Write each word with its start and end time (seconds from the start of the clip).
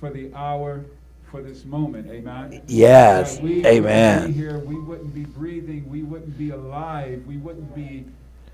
for 0.00 0.10
the 0.10 0.32
hour, 0.34 0.84
for 1.30 1.42
this 1.42 1.64
moment. 1.64 2.10
Amen. 2.10 2.62
Yes. 2.66 3.38
We 3.40 3.64
Amen. 3.66 4.22
wouldn't 4.22 4.34
be 4.34 4.40
here, 4.40 4.58
we 4.58 4.74
wouldn't 4.80 5.14
be 5.14 5.24
breathing, 5.24 5.88
we 5.88 6.02
wouldn't 6.02 6.36
be 6.36 6.50
alive, 6.50 7.22
we 7.26 7.36
wouldn't 7.36 7.72
be 7.74 8.06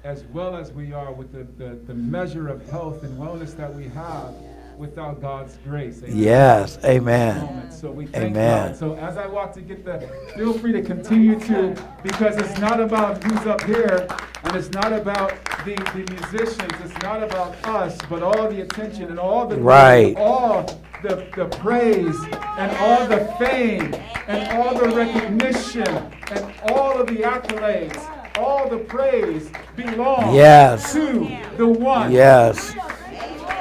as 0.05 0.25
well 0.33 0.57
as 0.57 0.73
we 0.73 0.93
are 0.93 1.13
with 1.13 1.33
the, 1.33 1.45
the, 1.65 1.77
the 1.87 1.95
measure 1.95 2.49
of 2.49 2.69
health 2.69 3.03
and 3.03 3.19
wellness 3.19 3.57
that 3.57 3.73
we 3.75 3.85
have 3.89 4.35
without 4.77 5.23
God's 5.23 5.57
grace. 5.65 6.03
Amen. 6.03 6.17
Yes. 6.19 6.79
Amen. 6.85 7.71
So 7.71 7.91
we 7.91 8.07
thank 8.07 8.27
Amen. 8.37 8.69
God. 8.69 8.77
So 8.77 8.95
as 8.97 9.17
I 9.17 9.27
walk 9.27 9.55
to 9.55 9.63
get 9.63 9.85
the, 9.85 10.07
feel 10.37 10.53
free 10.53 10.73
to 10.73 10.83
continue 10.83 11.41
to, 11.41 11.75
because 12.03 12.37
it's 12.37 12.59
not 12.59 12.79
about 12.81 13.23
who's 13.25 13.47
up 13.47 13.63
here, 13.63 14.07
and 14.45 14.55
it's 14.55 14.71
not 14.71 14.93
about 14.93 15.33
the, 15.65 15.75
the 15.75 16.13
musicians, 16.13 16.73
it's 16.85 17.03
not 17.03 17.23
about 17.23 17.55
us, 17.67 17.99
but 18.11 18.23
all 18.23 18.49
the 18.51 18.61
attention 18.61 19.05
and 19.05 19.19
all 19.19 19.47
the 19.47 19.57
Right. 19.57 20.15
all 20.17 20.79
the, 21.07 21.27
the 21.37 21.47
praise 21.59 22.17
and 22.59 22.77
all 22.79 23.07
the 23.07 23.33
fame 23.39 23.95
and 24.27 24.59
all 24.59 24.77
the 24.77 24.89
recognition 24.89 25.87
and 25.87 26.55
all 26.71 27.01
of 27.01 27.07
the 27.07 27.19
accolades, 27.19 27.99
all 28.39 28.69
the 28.69 28.79
praise 28.79 29.51
belongs 29.77 30.35
Yes. 30.35 30.93
to 30.93 31.29
the 31.57 31.67
one. 31.67 32.11
Yes. 32.11 32.75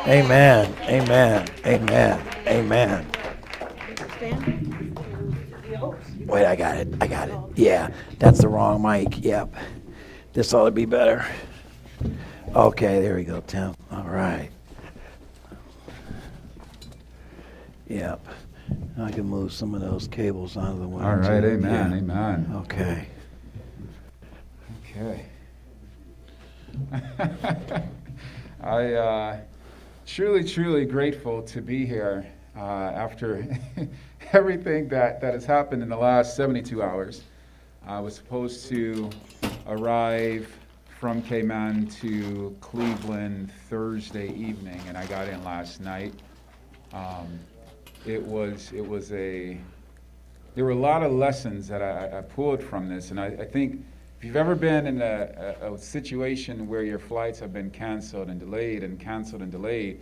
Amen. 0.07 0.73
Amen. 0.83 1.47
Amen. 1.65 2.21
Amen. 2.47 3.05
Wait, 6.25 6.45
I 6.45 6.55
got 6.55 6.77
it. 6.77 6.87
I 6.99 7.07
got 7.07 7.29
it. 7.29 7.35
Yeah, 7.55 7.89
that's 8.17 8.39
the 8.39 8.47
wrong 8.47 8.81
mic. 8.81 9.23
Yep. 9.23 9.53
This 10.33 10.53
ought 10.53 10.65
to 10.65 10.71
be 10.71 10.85
better. 10.85 11.25
Okay, 12.55 13.01
there 13.01 13.15
we 13.15 13.23
go, 13.23 13.41
Tim. 13.41 13.75
All 13.91 14.03
right. 14.03 14.49
Yep. 17.87 18.25
I 18.99 19.11
can 19.11 19.25
move 19.25 19.53
some 19.53 19.75
of 19.75 19.81
those 19.81 20.07
cables 20.07 20.57
out 20.57 20.69
of 20.69 20.79
the 20.79 20.87
way. 20.87 21.03
All 21.03 21.15
right, 21.15 21.41
too. 21.41 21.47
amen, 21.47 21.91
Yeah. 21.91 21.97
amen. 21.97 22.51
Okay. 22.55 23.07
Okay. 24.91 25.25
I 28.61 28.93
uh, 28.93 29.37
truly, 30.05 30.43
truly 30.43 30.85
grateful 30.85 31.41
to 31.43 31.61
be 31.61 31.85
here 31.85 32.25
uh, 32.57 32.61
after 32.95 33.45
everything 34.33 34.87
that, 34.89 35.21
that 35.21 35.33
has 35.33 35.45
happened 35.45 35.83
in 35.83 35.89
the 35.89 35.97
last 35.97 36.35
72 36.35 36.81
hours. 36.81 37.21
I 37.85 37.99
was 37.99 38.15
supposed 38.15 38.67
to 38.69 39.09
arrive 39.67 40.51
from 40.99 41.21
Cayman 41.21 41.87
to 42.01 42.55
Cleveland 42.61 43.51
Thursday 43.69 44.29
evening, 44.29 44.81
and 44.87 44.97
I 44.97 45.05
got 45.05 45.27
in 45.27 45.43
last 45.43 45.81
night. 45.81 46.13
Um, 46.93 47.27
it 48.05 48.21
was 48.23 48.71
it 48.73 48.87
was 48.87 49.11
a 49.11 49.57
there 50.55 50.63
were 50.63 50.71
a 50.71 50.75
lot 50.75 51.03
of 51.03 51.11
lessons 51.11 51.67
that 51.67 51.81
I, 51.81 52.19
I 52.19 52.21
pulled 52.21 52.63
from 52.63 52.87
this, 52.87 53.11
and 53.11 53.19
I, 53.19 53.25
I 53.27 53.45
think 53.45 53.83
if 54.17 54.23
you've 54.23 54.37
ever 54.37 54.55
been 54.55 54.87
in 54.87 55.01
a, 55.01 55.55
a, 55.61 55.73
a 55.73 55.77
situation 55.77 56.67
where 56.67 56.83
your 56.83 56.99
flights 56.99 57.39
have 57.41 57.51
been 57.51 57.69
canceled 57.71 58.29
and 58.29 58.39
delayed 58.39 58.83
and 58.83 58.97
canceled 58.97 59.41
and 59.41 59.51
delayed, 59.51 59.99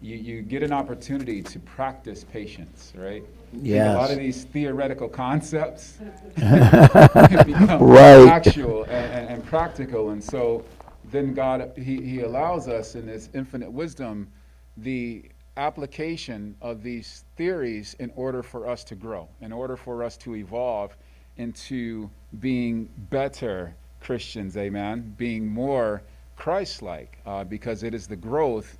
you, 0.00 0.16
you 0.16 0.40
get 0.42 0.62
an 0.62 0.72
opportunity 0.72 1.42
to 1.42 1.58
practice 1.60 2.24
patience, 2.24 2.92
right? 2.96 3.22
I 3.22 3.56
think 3.56 3.68
A 3.68 3.94
lot 3.98 4.10
of 4.10 4.16
these 4.18 4.44
theoretical 4.44 5.08
concepts 5.10 5.98
become 6.36 7.82
Right. 7.82 8.26
actual 8.28 8.84
and, 8.84 9.12
and, 9.12 9.28
and 9.28 9.44
practical, 9.46 10.10
and 10.10 10.24
so 10.24 10.64
then 11.10 11.34
God 11.34 11.72
he, 11.76 12.00
he 12.00 12.20
allows 12.22 12.66
us 12.66 12.94
in 12.94 13.06
His 13.06 13.28
infinite 13.34 13.70
wisdom 13.70 14.30
the 14.78 15.26
application 15.56 16.56
of 16.62 16.82
these 16.82 17.24
theories 17.36 17.94
in 17.98 18.10
order 18.16 18.42
for 18.42 18.68
us 18.68 18.84
to 18.84 18.94
grow, 18.94 19.28
in 19.40 19.52
order 19.52 19.76
for 19.76 20.02
us 20.02 20.16
to 20.18 20.36
evolve 20.36 20.96
into 21.36 22.10
being 22.40 22.88
better 23.10 23.74
Christians, 24.00 24.56
amen, 24.56 25.14
being 25.16 25.46
more 25.46 26.02
Christ 26.36 26.82
like, 26.82 27.18
uh, 27.26 27.44
because 27.44 27.82
it 27.82 27.94
is 27.94 28.06
the 28.06 28.16
growth 28.16 28.78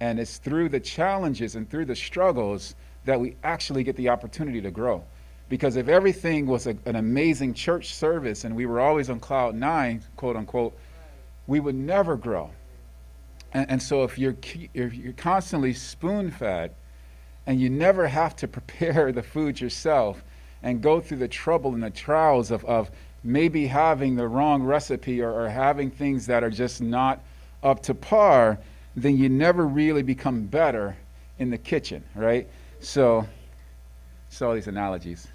and 0.00 0.18
it's 0.18 0.38
through 0.38 0.68
the 0.68 0.80
challenges 0.80 1.54
and 1.54 1.68
through 1.68 1.84
the 1.84 1.94
struggles 1.94 2.74
that 3.04 3.20
we 3.20 3.36
actually 3.44 3.84
get 3.84 3.96
the 3.96 4.08
opportunity 4.08 4.60
to 4.60 4.70
grow. 4.70 5.04
Because 5.48 5.76
if 5.76 5.88
everything 5.88 6.46
was 6.46 6.66
a, 6.66 6.76
an 6.86 6.96
amazing 6.96 7.54
church 7.54 7.94
service 7.94 8.44
and 8.44 8.56
we 8.56 8.66
were 8.66 8.80
always 8.80 9.10
on 9.10 9.20
cloud 9.20 9.54
nine, 9.54 10.02
quote 10.16 10.36
unquote, 10.36 10.76
we 11.46 11.60
would 11.60 11.74
never 11.74 12.16
grow. 12.16 12.50
And, 13.52 13.70
and 13.70 13.82
so 13.82 14.02
if 14.04 14.18
you're, 14.18 14.36
if 14.74 14.94
you're 14.94 15.12
constantly 15.12 15.72
spoon 15.72 16.30
fed 16.30 16.74
and 17.46 17.60
you 17.60 17.70
never 17.70 18.06
have 18.06 18.36
to 18.36 18.48
prepare 18.58 19.12
the 19.12 19.22
food 19.22 19.60
yourself 19.60 20.22
and 20.62 20.80
go 20.80 21.00
through 21.00 21.18
the 21.18 21.28
trouble 21.28 21.74
and 21.74 21.82
the 21.82 21.90
trials 21.90 22.50
of, 22.50 22.64
of 22.64 22.90
maybe 23.24 23.66
having 23.66 24.16
the 24.16 24.26
wrong 24.26 24.62
recipe 24.62 25.20
or, 25.20 25.32
or 25.32 25.48
having 25.48 25.90
things 25.90 26.26
that 26.26 26.44
are 26.44 26.50
just 26.50 26.80
not 26.80 27.20
up 27.62 27.82
to 27.82 27.94
par, 27.94 28.58
then 28.96 29.16
you 29.16 29.28
never 29.28 29.66
really 29.66 30.02
become 30.02 30.42
better 30.46 30.96
in 31.38 31.50
the 31.50 31.58
kitchen, 31.58 32.02
right? 32.14 32.48
So, 32.80 33.26
so 34.28 34.48
all 34.48 34.54
these 34.54 34.66
analogies. 34.66 35.28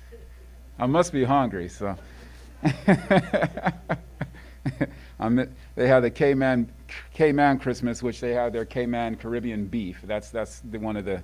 I 0.79 0.85
must 0.85 1.11
be 1.11 1.23
hungry, 1.23 1.69
so. 1.69 1.95
They 5.75 5.87
have 5.87 6.03
the 6.03 6.11
Cayman, 6.11 6.71
Cayman 7.13 7.59
Christmas, 7.59 8.03
which 8.03 8.19
they 8.19 8.33
have 8.33 8.53
their 8.53 8.65
Cayman 8.65 9.15
Caribbean 9.15 9.65
beef. 9.65 9.99
That's, 10.03 10.29
that's 10.29 10.61
the, 10.71 10.79
one 10.79 10.97
of 10.97 11.05
the, 11.05 11.23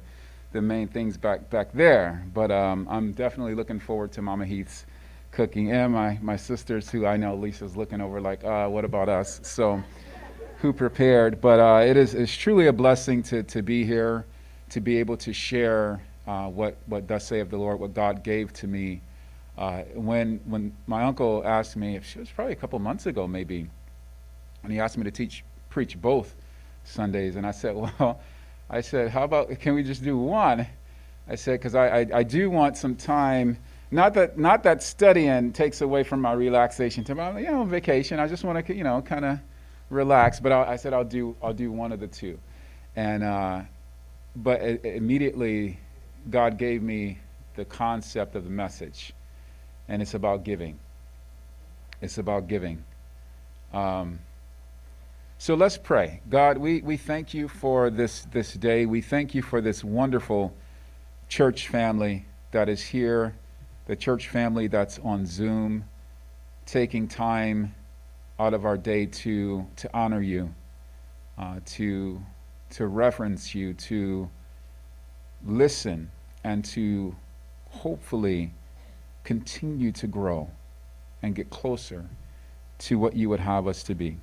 the 0.51 0.61
main 0.61 0.87
things 0.87 1.17
back, 1.17 1.49
back 1.49 1.71
there. 1.73 2.25
But 2.33 2.51
um, 2.51 2.87
I'm 2.89 3.11
definitely 3.11 3.55
looking 3.55 3.79
forward 3.79 4.11
to 4.13 4.21
Mama 4.21 4.45
Heath's 4.45 4.85
cooking 5.31 5.71
and 5.71 5.93
my, 5.93 6.19
my 6.21 6.35
sisters, 6.35 6.89
who 6.89 7.05
I 7.05 7.17
know 7.17 7.35
Lisa's 7.35 7.75
looking 7.75 8.01
over 8.01 8.21
like, 8.21 8.43
uh, 8.43 8.67
what 8.67 8.85
about 8.85 9.09
us? 9.09 9.39
So, 9.43 9.83
who 10.59 10.71
prepared? 10.71 11.41
But 11.41 11.59
uh, 11.59 11.85
it 11.85 11.97
is 11.97 12.13
it's 12.13 12.35
truly 12.35 12.67
a 12.67 12.73
blessing 12.73 13.21
to, 13.23 13.43
to 13.43 13.61
be 13.61 13.83
here, 13.83 14.25
to 14.69 14.79
be 14.79 14.97
able 14.97 15.17
to 15.17 15.33
share 15.33 16.01
uh, 16.25 16.47
what, 16.47 16.77
what 16.85 17.07
thus 17.07 17.31
of 17.31 17.49
the 17.49 17.57
Lord, 17.57 17.79
what 17.79 17.93
God 17.93 18.23
gave 18.23 18.53
to 18.53 18.67
me. 18.67 19.01
Uh, 19.57 19.81
when, 19.93 20.39
when 20.45 20.75
my 20.87 21.03
uncle 21.03 21.43
asked 21.45 21.75
me, 21.75 21.97
it 21.97 22.03
was 22.17 22.29
probably 22.29 22.53
a 22.53 22.55
couple 22.55 22.79
months 22.79 23.05
ago 23.05 23.27
maybe, 23.27 23.67
and 24.63 24.71
he 24.71 24.79
asked 24.79 24.97
me 24.97 25.03
to 25.03 25.11
teach, 25.11 25.43
preach 25.73 25.99
both 25.99 26.35
Sundays. 26.83 27.35
And 27.35 27.45
I 27.47 27.51
said, 27.51 27.75
well, 27.99 28.21
I 28.69 28.81
said, 28.81 29.09
how 29.09 29.23
about, 29.23 29.59
can 29.59 29.73
we 29.73 29.83
just 29.83 30.03
do 30.03 30.17
one? 30.17 30.67
I 31.27 31.35
said, 31.35 31.59
because 31.59 31.73
I, 31.75 32.01
I, 32.01 32.07
I 32.13 32.23
do 32.23 32.49
want 32.49 32.77
some 32.77 32.95
time, 32.95 33.57
not 33.91 34.13
that, 34.13 34.37
not 34.37 34.63
that 34.63 34.83
studying 34.83 35.51
takes 35.51 35.81
away 35.81 36.03
from 36.03 36.21
my 36.21 36.33
relaxation 36.33 37.03
time, 37.03 37.19
I'm, 37.19 37.37
you 37.39 37.51
know, 37.51 37.63
vacation. 37.63 38.19
I 38.19 38.27
just 38.27 38.43
want 38.43 38.65
to, 38.65 38.75
you 38.75 38.83
know, 38.83 39.01
kind 39.01 39.25
of 39.25 39.39
relax. 39.89 40.39
But 40.39 40.51
I, 40.51 40.73
I 40.73 40.75
said, 40.75 40.93
I'll 40.93 41.03
do, 41.03 41.35
I'll 41.41 41.53
do 41.53 41.71
one 41.71 41.91
of 41.91 41.99
the 41.99 42.07
two. 42.07 42.37
And, 42.95 43.23
uh, 43.23 43.61
but 44.35 44.61
i- 44.61 44.79
immediately 44.83 45.79
God 46.29 46.57
gave 46.57 46.83
me 46.83 47.19
the 47.55 47.65
concept 47.65 48.35
of 48.35 48.43
the 48.43 48.49
message. 48.49 49.13
And 49.87 50.01
it's 50.01 50.13
about 50.13 50.43
giving. 50.43 50.77
It's 52.01 52.17
about 52.17 52.47
giving. 52.47 52.83
Um, 53.73 54.19
so 55.43 55.55
let's 55.55 55.75
pray. 55.75 56.21
God, 56.29 56.57
we, 56.57 56.81
we 56.83 56.95
thank 56.95 57.33
you 57.33 57.49
for 57.49 57.89
this, 57.89 58.25
this 58.31 58.53
day. 58.53 58.85
We 58.85 59.01
thank 59.01 59.35
you 59.35 59.41
for 59.41 59.59
this 59.59 59.83
wonderful 59.83 60.55
church 61.27 61.67
family 61.67 62.25
that 62.51 62.69
is 62.69 62.81
here, 62.81 63.35
the 63.85 63.97
church 63.97 64.29
family 64.29 64.67
that's 64.67 64.99
on 64.99 65.25
Zoom, 65.25 65.83
taking 66.65 67.09
time 67.09 67.75
out 68.39 68.53
of 68.53 68.63
our 68.63 68.77
day 68.77 69.05
to, 69.05 69.67
to 69.75 69.89
honor 69.93 70.21
you, 70.21 70.55
uh, 71.37 71.59
to, 71.65 72.21
to 72.69 72.87
reference 72.87 73.53
you, 73.53 73.73
to 73.73 74.29
listen, 75.45 76.09
and 76.45 76.63
to 76.63 77.13
hopefully 77.69 78.53
continue 79.25 79.91
to 79.91 80.07
grow 80.07 80.49
and 81.21 81.35
get 81.35 81.49
closer 81.49 82.07
to 82.77 82.97
what 82.97 83.13
you 83.13 83.27
would 83.27 83.41
have 83.41 83.67
us 83.67 83.83
to 83.83 83.93
be. 83.93 84.17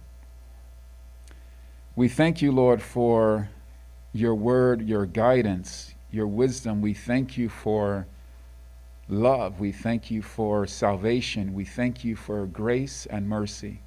We 1.96 2.08
thank 2.08 2.40
you, 2.40 2.52
Lord, 2.52 2.80
for 2.80 3.50
your 4.12 4.34
word, 4.34 4.88
your 4.88 5.06
guidance, 5.06 5.94
your 6.10 6.26
wisdom. 6.26 6.80
We 6.80 6.94
thank 6.94 7.36
you 7.36 7.48
for 7.48 8.06
love. 9.08 9.58
We 9.58 9.72
thank 9.72 10.10
you 10.10 10.22
for 10.22 10.66
salvation. 10.66 11.52
We 11.52 11.64
thank 11.64 12.04
you 12.04 12.16
for 12.16 12.46
grace 12.46 13.06
and 13.06 13.28
mercy. 13.28 13.80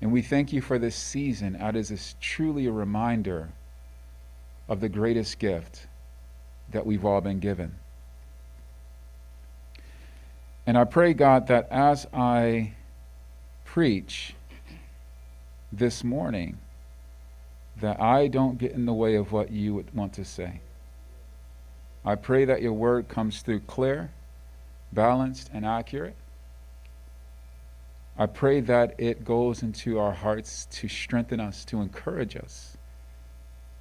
And 0.00 0.12
we 0.12 0.22
thank 0.22 0.52
you 0.52 0.60
for 0.60 0.78
this 0.78 0.96
season. 0.96 1.56
as 1.56 1.90
It 1.90 1.94
is 1.94 2.14
truly 2.20 2.66
a 2.66 2.72
reminder 2.72 3.50
of 4.68 4.80
the 4.80 4.88
greatest 4.88 5.38
gift 5.38 5.86
that 6.70 6.86
we've 6.86 7.04
all 7.04 7.20
been 7.20 7.40
given. 7.40 7.74
And 10.66 10.78
I 10.78 10.84
pray, 10.84 11.14
God, 11.14 11.48
that 11.48 11.66
as 11.70 12.06
I 12.12 12.74
preach 13.64 14.34
this 15.72 16.04
morning, 16.04 16.58
that 17.80 18.00
I 18.00 18.28
don't 18.28 18.58
get 18.58 18.72
in 18.72 18.86
the 18.86 18.92
way 18.92 19.14
of 19.14 19.32
what 19.32 19.50
you 19.50 19.74
would 19.74 19.94
want 19.94 20.12
to 20.14 20.24
say. 20.24 20.60
I 22.04 22.14
pray 22.14 22.44
that 22.46 22.62
your 22.62 22.72
word 22.72 23.08
comes 23.08 23.42
through 23.42 23.60
clear, 23.60 24.10
balanced, 24.92 25.50
and 25.52 25.66
accurate. 25.66 26.16
I 28.18 28.26
pray 28.26 28.60
that 28.60 28.94
it 28.98 29.24
goes 29.24 29.62
into 29.62 29.98
our 29.98 30.12
hearts 30.12 30.66
to 30.72 30.88
strengthen 30.88 31.40
us, 31.40 31.64
to 31.66 31.80
encourage 31.80 32.36
us, 32.36 32.76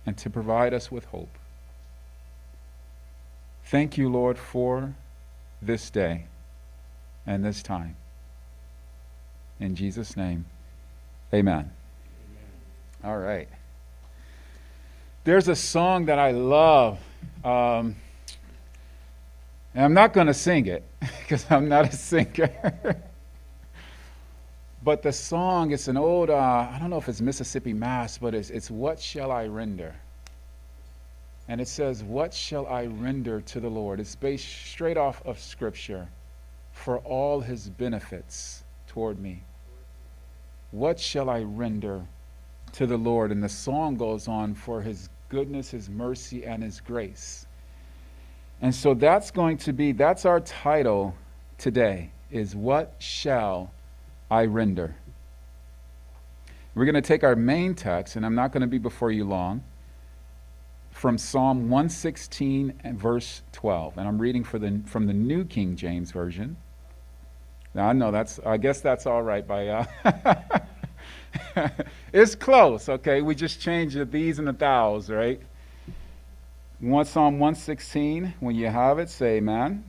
and 0.06 0.18
to 0.18 0.30
provide 0.30 0.74
us 0.74 0.92
with 0.92 1.06
hope. 1.06 1.38
Thank 3.66 3.98
you, 3.98 4.10
Lord, 4.10 4.38
for 4.38 4.96
this 5.62 5.90
day 5.90 6.26
and 7.26 7.44
this 7.44 7.62
time. 7.62 7.96
In 9.60 9.76
Jesus' 9.76 10.16
name, 10.16 10.46
amen. 11.34 11.72
All 13.04 13.18
right. 13.18 13.48
There's 15.24 15.48
a 15.48 15.56
song 15.56 16.06
that 16.06 16.20
I 16.20 16.32
love. 16.32 17.00
Um, 17.44 17.96
and 19.76 19.86
I'm 19.86 19.94
not 19.94 20.14
going 20.14 20.28
to 20.28 20.34
sing 20.34 20.66
it 20.66 20.84
because 21.00 21.46
I'm 21.50 21.70
not 21.70 21.88
a 21.88 21.92
singer. 21.92 22.50
but 24.84 25.04
the 25.04 25.12
song, 25.12 25.72
it's 25.72 25.88
an 25.88 25.98
old, 25.98 26.30
uh, 26.30 26.36
I 26.72 26.78
don't 26.80 26.90
know 26.90 26.98
if 26.98 27.10
it's 27.10 27.22
Mississippi 27.22 27.74
Mass, 27.74 28.18
but 28.18 28.34
it's, 28.34 28.50
it's 28.50 28.72
What 28.72 29.00
Shall 29.00 29.32
I 29.32 29.48
Render? 29.48 29.94
And 31.50 31.60
it 31.60 31.68
says, 31.68 32.04
What 32.04 32.34
shall 32.34 32.68
I 32.68 32.86
render 32.86 33.42
to 33.42 33.60
the 33.60 33.70
Lord? 33.70 34.00
It's 34.00 34.16
based 34.16 34.48
straight 34.48 34.98
off 34.98 35.22
of 35.26 35.40
Scripture 35.40 36.08
for 36.72 37.00
all 37.00 37.42
his 37.42 37.70
benefits 37.70 38.64
toward 38.88 39.20
me. 39.20 39.44
What 40.72 41.00
shall 41.00 41.28
I 41.30 41.42
render 41.42 42.06
to 42.74 42.86
the 42.86 42.98
Lord? 42.98 43.32
And 43.32 43.44
the 43.44 43.50
song 43.50 43.96
goes 43.96 44.28
on 44.28 44.54
for 44.54 44.82
his 44.82 45.10
goodness, 45.30 45.72
his 45.72 45.90
mercy, 45.90 46.46
and 46.46 46.64
his 46.64 46.82
grace. 46.82 47.46
And 48.62 48.74
so 48.74 48.94
that's 48.94 49.32
going 49.32 49.58
to 49.60 49.74
be, 49.74 49.92
that's 49.94 50.26
our 50.26 50.40
title 50.42 51.16
today, 51.58 52.12
is 52.32 52.56
What 52.56 52.96
Shall 53.00 53.72
I 54.30 54.46
Render? 54.46 54.96
We're 56.76 56.86
going 56.86 56.96
to 56.96 57.02
take 57.02 57.24
our 57.24 57.36
main 57.36 57.74
text, 57.74 58.16
and 58.16 58.26
I'm 58.26 58.36
not 58.36 58.52
going 58.52 58.62
to 58.62 58.68
be 58.68 58.78
before 58.78 59.12
you 59.12 59.26
long, 59.26 59.64
from 60.92 61.18
Psalm 61.18 61.70
116 61.70 62.74
and 62.84 63.00
verse 63.00 63.42
12. 63.54 63.98
And 63.98 64.08
I'm 64.08 64.20
reading 64.20 64.44
for 64.44 64.60
the, 64.60 64.82
from 64.86 65.08
the 65.08 65.14
New 65.14 65.46
King 65.46 65.76
James 65.76 66.12
Version. 66.12 66.58
Now, 67.74 67.88
I 67.88 67.94
know 67.94 68.12
that's, 68.12 68.40
I 68.46 68.58
guess 68.58 68.82
that's 68.82 69.06
all 69.06 69.24
right 69.24 69.48
by, 69.48 69.68
uh, 69.68 70.50
it's 72.12 72.36
close, 72.36 72.90
okay? 72.90 73.22
We 73.22 73.36
just 73.36 73.62
changed 73.62 73.98
the 73.98 74.06
these 74.06 74.40
and 74.40 74.48
the 74.48 74.54
thous, 74.54 75.10
right? 75.10 75.42
Want 76.82 77.08
Psalm 77.08 77.40
116? 77.40 78.36
When 78.40 78.56
you 78.56 78.68
have 78.68 79.00
it, 79.00 79.10
say 79.10 79.38
amen. 79.38 79.84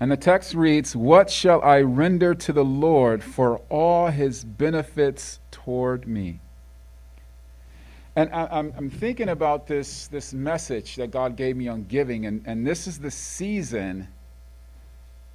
And 0.00 0.10
the 0.12 0.16
text 0.16 0.54
reads, 0.54 0.94
What 0.94 1.30
shall 1.30 1.62
I 1.62 1.80
render 1.80 2.34
to 2.34 2.52
the 2.52 2.64
Lord 2.64 3.22
for 3.22 3.60
all 3.68 4.08
his 4.08 4.44
benefits 4.44 5.40
toward 5.50 6.06
me? 6.06 6.40
And 8.14 8.30
I, 8.32 8.58
am 8.58 8.90
thinking 8.90 9.28
about 9.28 9.66
this, 9.66 10.08
this 10.08 10.34
message 10.34 10.96
that 10.96 11.10
God 11.10 11.36
gave 11.36 11.56
me 11.56 11.68
on 11.68 11.84
giving, 11.84 12.26
and, 12.26 12.42
and 12.46 12.66
this 12.66 12.86
is 12.86 12.98
the 12.98 13.10
season 13.10 14.08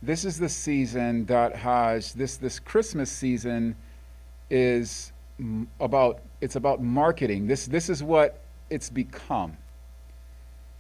this 0.06 0.26
is 0.26 0.38
the 0.38 0.50
season 0.50 1.26
that 1.26 1.56
has 1.56 2.14
this 2.14 2.36
this 2.36 2.60
Christmas 2.60 3.10
season 3.10 3.76
is 4.50 5.14
about 5.80 6.20
it's 6.42 6.58
about 6.58 6.84
marketing. 6.84 7.48
This 7.48 7.68
this 7.68 7.90
is 7.90 8.04
what 8.04 8.42
it's 8.70 8.90
become. 8.90 9.58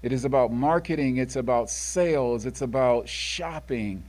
It 0.01 0.11
is 0.11 0.25
about 0.25 0.51
marketing, 0.51 1.17
it's 1.17 1.37
about 1.37 1.69
sales, 1.69 2.45
it's 2.45 2.61
about 2.61 3.07
shopping. 3.07 4.03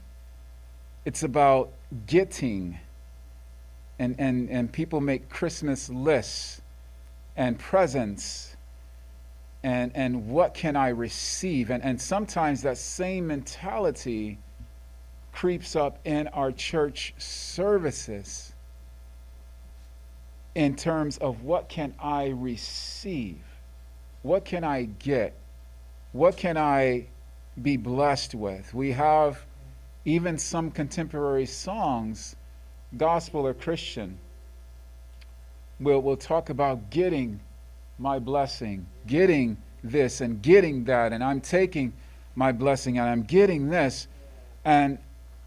It's 1.05 1.23
about 1.23 1.71
getting. 2.05 2.77
And 3.97 4.15
and 4.19 4.49
and 4.49 4.69
people 4.69 4.99
make 4.99 5.29
Christmas 5.29 5.89
lists 5.89 6.61
and 7.37 7.57
presents 7.57 8.57
and 9.63 9.93
and 9.95 10.27
what 10.27 10.53
can 10.53 10.75
I 10.75 10.89
receive? 10.89 11.69
And 11.69 11.81
and 11.81 12.01
sometimes 12.01 12.61
that 12.63 12.77
same 12.77 13.27
mentality 13.27 14.39
creeps 15.35 15.75
up 15.75 15.99
in 16.05 16.29
our 16.29 16.49
church 16.49 17.13
services 17.17 18.53
in 20.55 20.77
terms 20.77 21.17
of 21.17 21.43
what 21.43 21.67
can 21.67 21.93
I 21.99 22.27
receive? 22.27 23.41
What 24.21 24.45
can 24.45 24.63
I 24.63 24.83
get? 24.83 25.35
What 26.13 26.37
can 26.37 26.55
I 26.57 27.07
be 27.61 27.75
blessed 27.75 28.33
with? 28.33 28.73
We 28.73 28.93
have 28.93 29.45
even 30.05 30.37
some 30.37 30.71
contemporary 30.71 31.45
songs, 31.45 32.37
gospel 32.95 33.45
or 33.45 33.53
Christian, 33.53 34.17
will 35.81 36.01
will 36.01 36.15
talk 36.15 36.49
about 36.49 36.89
getting 36.89 37.41
my 37.99 38.19
blessing, 38.19 38.87
getting 39.05 39.57
this 39.83 40.21
and 40.21 40.41
getting 40.41 40.85
that, 40.85 41.11
and 41.11 41.21
I'm 41.21 41.41
taking 41.41 41.91
my 42.35 42.53
blessing 42.53 42.97
and 42.99 43.09
I'm 43.09 43.23
getting 43.23 43.69
this. 43.69 44.07
And 44.63 44.97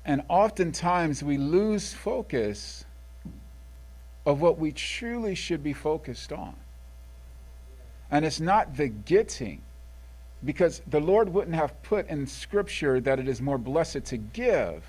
and 0.08 0.22
oftentimes 0.30 1.22
we 1.22 1.36
lose 1.36 1.92
focus 1.92 2.86
of 4.24 4.40
what 4.40 4.58
we 4.58 4.72
truly 4.72 5.34
should 5.34 5.62
be 5.62 5.74
focused 5.74 6.32
on. 6.32 6.56
And 8.10 8.24
it's 8.24 8.40
not 8.40 8.74
the 8.74 8.88
getting, 8.88 9.60
because 10.46 10.80
the 10.86 10.98
Lord 10.98 11.28
wouldn't 11.28 11.54
have 11.54 11.82
put 11.82 12.08
in 12.08 12.26
Scripture 12.26 13.00
that 13.02 13.18
it 13.18 13.28
is 13.28 13.42
more 13.42 13.58
blessed 13.58 14.06
to 14.06 14.16
give 14.16 14.82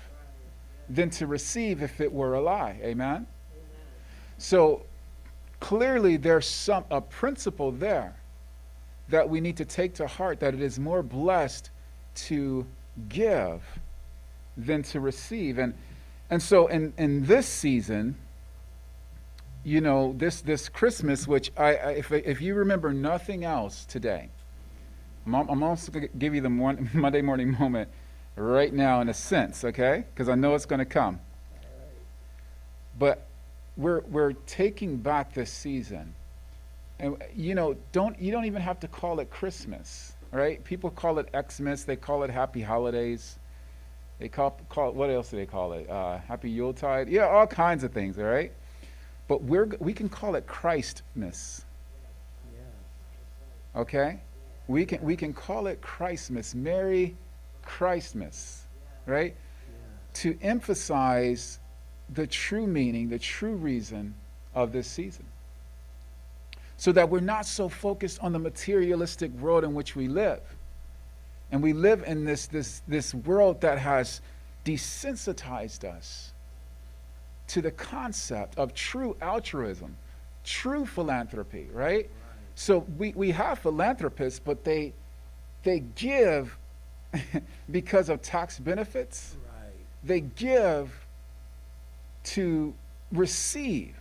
than 0.88 1.10
to 1.10 1.26
receive 1.26 1.82
if 1.82 2.00
it 2.00 2.10
were 2.10 2.32
a 2.32 2.40
lie. 2.40 2.80
Amen? 2.82 3.26
So 4.38 4.86
clearly 5.60 6.16
there's 6.16 6.46
some 6.46 6.84
a 6.90 7.02
principle 7.02 7.72
there 7.72 8.16
that 9.10 9.28
we 9.28 9.42
need 9.42 9.58
to 9.58 9.66
take 9.66 9.92
to 9.96 10.06
heart 10.06 10.40
that 10.40 10.54
it 10.54 10.62
is 10.62 10.78
more 10.78 11.02
blessed 11.02 11.68
to 12.14 12.66
give 13.10 13.62
than 14.56 14.82
to 14.84 15.00
receive. 15.00 15.58
And, 15.58 15.74
and 16.28 16.42
so 16.42 16.66
in, 16.66 16.92
in 16.98 17.26
this 17.26 17.46
season, 17.46 18.16
you 19.64 19.80
know, 19.80 20.14
this, 20.16 20.40
this 20.40 20.68
Christmas, 20.68 21.28
which 21.28 21.52
I, 21.56 21.74
I 21.76 21.90
if, 21.92 22.12
if 22.12 22.40
you 22.40 22.54
remember 22.54 22.92
nothing 22.92 23.44
else 23.44 23.84
today, 23.84 24.30
I'm, 25.26 25.34
I'm 25.34 25.62
also 25.62 25.92
going 25.92 26.08
to 26.08 26.16
give 26.16 26.34
you 26.34 26.40
the 26.40 26.50
morning, 26.50 26.88
Monday 26.94 27.22
morning 27.22 27.56
moment 27.58 27.90
right 28.36 28.72
now 28.72 29.00
in 29.00 29.08
a 29.08 29.14
sense, 29.14 29.64
okay? 29.64 30.04
Because 30.12 30.28
I 30.28 30.34
know 30.34 30.54
it's 30.54 30.66
going 30.66 30.78
to 30.78 30.84
come. 30.84 31.20
But 32.98 33.26
we're, 33.76 34.00
we're 34.00 34.32
taking 34.32 34.96
back 34.96 35.34
this 35.34 35.50
season. 35.50 36.14
And, 36.98 37.22
you 37.34 37.54
know, 37.54 37.76
don't, 37.92 38.20
you 38.20 38.30
don't 38.30 38.44
even 38.44 38.62
have 38.62 38.80
to 38.80 38.88
call 38.88 39.20
it 39.20 39.30
Christmas, 39.30 40.14
right? 40.32 40.62
People 40.64 40.90
call 40.90 41.18
it 41.18 41.28
Xmas, 41.50 41.84
they 41.84 41.96
call 41.96 42.22
it 42.22 42.30
Happy 42.30 42.60
Holidays. 42.60 43.38
They 44.20 44.28
call, 44.28 44.60
call 44.68 44.92
what 44.92 45.08
else 45.08 45.30
do 45.30 45.38
they 45.38 45.46
call 45.46 45.72
it? 45.72 45.88
Uh, 45.88 46.18
Happy 46.18 46.50
Yuletide? 46.50 47.08
Yeah, 47.08 47.26
all 47.26 47.46
kinds 47.46 47.82
of 47.84 47.92
things, 47.92 48.18
all 48.18 48.24
right? 48.24 48.52
But 49.28 49.42
we're, 49.42 49.70
we 49.80 49.94
can 49.94 50.10
call 50.10 50.34
it 50.34 50.46
Christmas. 50.46 51.64
Okay? 53.74 54.20
We 54.68 54.84
can, 54.84 55.00
we 55.02 55.16
can 55.16 55.32
call 55.32 55.66
it 55.68 55.80
Christmas, 55.80 56.54
Merry 56.54 57.16
Christmas, 57.62 58.66
right? 59.06 59.34
To 60.14 60.36
emphasize 60.42 61.58
the 62.10 62.26
true 62.26 62.66
meaning, 62.66 63.08
the 63.08 63.18
true 63.18 63.54
reason 63.54 64.14
of 64.54 64.70
this 64.70 64.86
season. 64.86 65.24
So 66.76 66.92
that 66.92 67.08
we're 67.08 67.20
not 67.20 67.46
so 67.46 67.70
focused 67.70 68.18
on 68.20 68.32
the 68.32 68.38
materialistic 68.38 69.30
world 69.32 69.64
in 69.64 69.72
which 69.72 69.96
we 69.96 70.08
live 70.08 70.42
and 71.52 71.62
we 71.62 71.72
live 71.72 72.04
in 72.06 72.24
this, 72.24 72.46
this, 72.46 72.82
this 72.86 73.14
world 73.14 73.60
that 73.62 73.78
has 73.78 74.20
desensitized 74.64 75.84
us 75.84 76.32
to 77.48 77.60
the 77.60 77.70
concept 77.70 78.56
of 78.56 78.74
true 78.74 79.16
altruism, 79.20 79.96
true 80.44 80.86
philanthropy, 80.86 81.68
right? 81.72 81.84
right. 81.84 82.06
So 82.54 82.86
we, 82.96 83.12
we 83.16 83.32
have 83.32 83.58
philanthropists, 83.58 84.38
but 84.38 84.62
they, 84.62 84.92
they 85.64 85.80
give 85.80 86.56
because 87.70 88.08
of 88.08 88.22
tax 88.22 88.58
benefits. 88.58 89.36
Right. 89.44 89.72
They 90.04 90.20
give 90.20 91.06
to 92.22 92.72
receive. 93.10 93.96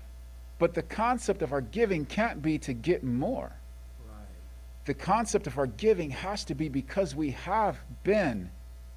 But 0.60 0.76
the 0.76 0.84
concept 0.84 1.42
of 1.42 1.52
our 1.54 1.62
giving 1.62 2.06
can't 2.06 2.42
be 2.42 2.60
to 2.60 2.74
get 2.74 3.04
more 3.04 3.52
the 4.90 4.94
concept 4.96 5.46
of 5.46 5.60
our 5.60 5.68
giving 5.68 6.10
has 6.10 6.44
to 6.44 6.56
be 6.56 6.68
because 6.68 7.14
we 7.14 7.30
have 7.30 7.80
been 8.04 8.50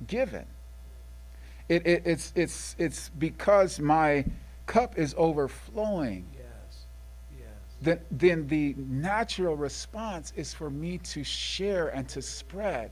given. 0.06 0.46
It, 1.68 1.86
it, 1.86 2.02
it's, 2.06 2.32
it's, 2.34 2.74
it's 2.78 3.10
because 3.18 3.78
my 3.78 4.24
cup 4.64 4.96
is 4.96 5.14
overflowing. 5.18 6.26
Yes. 6.32 6.86
Yes. 7.38 7.48
then, 7.82 8.00
then 8.10 8.46
the 8.46 8.74
natural 8.78 9.54
response 9.54 10.32
is 10.34 10.54
for 10.54 10.70
me 10.70 10.96
to 10.96 11.22
share 11.22 11.88
and 11.88 12.08
to 12.08 12.22
spread 12.22 12.90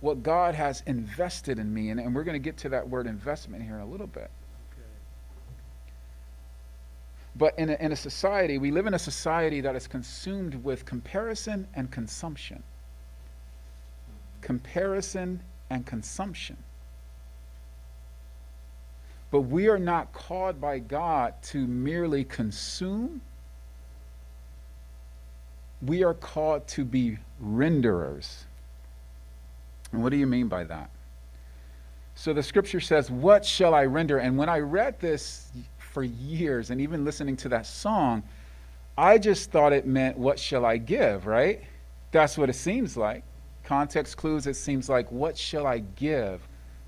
what 0.00 0.22
God 0.22 0.54
has 0.54 0.82
invested 0.86 1.58
in 1.58 1.72
me. 1.72 1.88
And, 1.88 1.98
and 1.98 2.14
we're 2.14 2.24
going 2.24 2.34
to 2.34 2.44
get 2.44 2.58
to 2.58 2.68
that 2.68 2.86
word 2.86 3.06
investment 3.06 3.62
here 3.62 3.76
in 3.76 3.80
a 3.80 3.86
little 3.86 4.06
bit. 4.06 4.30
But 7.36 7.58
in 7.58 7.70
a, 7.70 7.74
in 7.74 7.92
a 7.92 7.96
society, 7.96 8.58
we 8.58 8.70
live 8.70 8.86
in 8.86 8.94
a 8.94 8.98
society 8.98 9.60
that 9.62 9.74
is 9.74 9.86
consumed 9.86 10.54
with 10.62 10.84
comparison 10.84 11.66
and 11.74 11.90
consumption. 11.90 12.62
Comparison 14.42 15.42
and 15.70 15.86
consumption. 15.86 16.56
But 19.30 19.42
we 19.42 19.68
are 19.68 19.78
not 19.78 20.12
called 20.12 20.60
by 20.60 20.78
God 20.78 21.34
to 21.44 21.66
merely 21.66 22.22
consume. 22.24 23.22
We 25.80 26.04
are 26.04 26.12
called 26.12 26.68
to 26.68 26.84
be 26.84 27.16
renderers. 27.42 28.44
And 29.90 30.02
what 30.02 30.10
do 30.10 30.18
you 30.18 30.26
mean 30.26 30.48
by 30.48 30.64
that? 30.64 30.90
So 32.14 32.34
the 32.34 32.42
scripture 32.42 32.80
says, 32.80 33.10
What 33.10 33.44
shall 33.44 33.74
I 33.74 33.86
render? 33.86 34.18
And 34.18 34.36
when 34.36 34.50
I 34.50 34.58
read 34.58 35.00
this 35.00 35.50
for 35.92 36.02
years 36.02 36.70
and 36.70 36.80
even 36.80 37.04
listening 37.04 37.36
to 37.36 37.50
that 37.50 37.66
song, 37.66 38.22
I 38.96 39.18
just 39.18 39.50
thought 39.50 39.72
it 39.72 39.86
meant, 39.86 40.16
What 40.16 40.38
shall 40.38 40.64
I 40.64 40.78
give, 40.78 41.26
right? 41.26 41.62
That's 42.10 42.36
what 42.36 42.48
it 42.48 42.54
seems 42.54 42.96
like. 42.96 43.22
Context 43.64 44.16
clues, 44.16 44.46
it 44.46 44.56
seems 44.56 44.88
like, 44.88 45.10
What 45.12 45.36
shall 45.36 45.66
I 45.66 45.80
give 45.96 46.40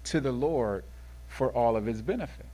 to 0.05 0.21
the 0.21 0.33
Lord 0.33 0.85
for 1.29 1.53
all 1.53 1.77
of 1.77 1.85
his 1.85 2.01
benefits? 2.03 2.49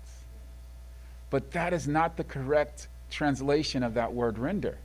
But 1.30 1.52
that 1.52 1.72
is 1.72 1.86
not 1.86 2.16
the 2.16 2.24
correct 2.24 2.88
translation 3.10 3.82
of 3.82 3.94
that 3.94 4.12
word 4.12 4.36
render. 4.38 4.76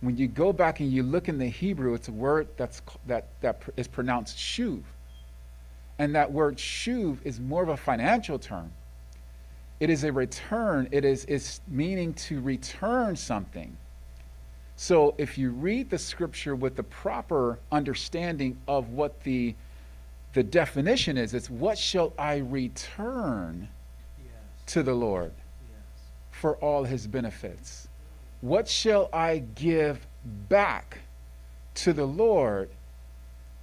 When 0.00 0.16
you 0.16 0.28
go 0.28 0.52
back 0.52 0.80
and 0.80 0.92
you 0.92 1.02
look 1.02 1.28
in 1.28 1.38
the 1.38 1.48
Hebrew, 1.48 1.94
it's 1.94 2.08
a 2.08 2.12
word 2.12 2.48
that's, 2.56 2.82
that, 3.06 3.28
that 3.40 3.62
is 3.76 3.88
pronounced 3.88 4.36
shuv. 4.36 4.82
And 5.98 6.14
that 6.14 6.30
word 6.30 6.58
shuv 6.58 7.18
is 7.24 7.40
more 7.40 7.62
of 7.62 7.70
a 7.70 7.76
financial 7.76 8.38
term. 8.38 8.70
It 9.80 9.90
is 9.90 10.04
a 10.04 10.12
return, 10.12 10.88
it 10.90 11.04
is 11.04 11.24
it's 11.26 11.60
meaning 11.68 12.14
to 12.14 12.40
return 12.40 13.14
something. 13.14 13.76
So 14.76 15.14
if 15.18 15.36
you 15.36 15.50
read 15.50 15.90
the 15.90 15.98
scripture 15.98 16.54
with 16.54 16.76
the 16.76 16.84
proper 16.84 17.58
understanding 17.72 18.58
of 18.68 18.90
what 18.90 19.22
the, 19.24 19.54
the 20.34 20.42
definition 20.44 21.18
is, 21.18 21.34
it's 21.34 21.50
what 21.50 21.76
shall 21.76 22.12
I 22.16 22.36
return 22.36 23.68
yes. 24.18 24.28
to 24.66 24.84
the 24.84 24.94
Lord 24.94 25.32
yes. 25.34 26.02
for 26.30 26.56
all 26.58 26.84
his 26.84 27.08
benefits? 27.08 27.88
What 28.40 28.68
shall 28.68 29.10
I 29.12 29.42
give 29.56 30.06
back 30.48 30.98
to 31.74 31.92
the 31.92 32.06
Lord 32.06 32.70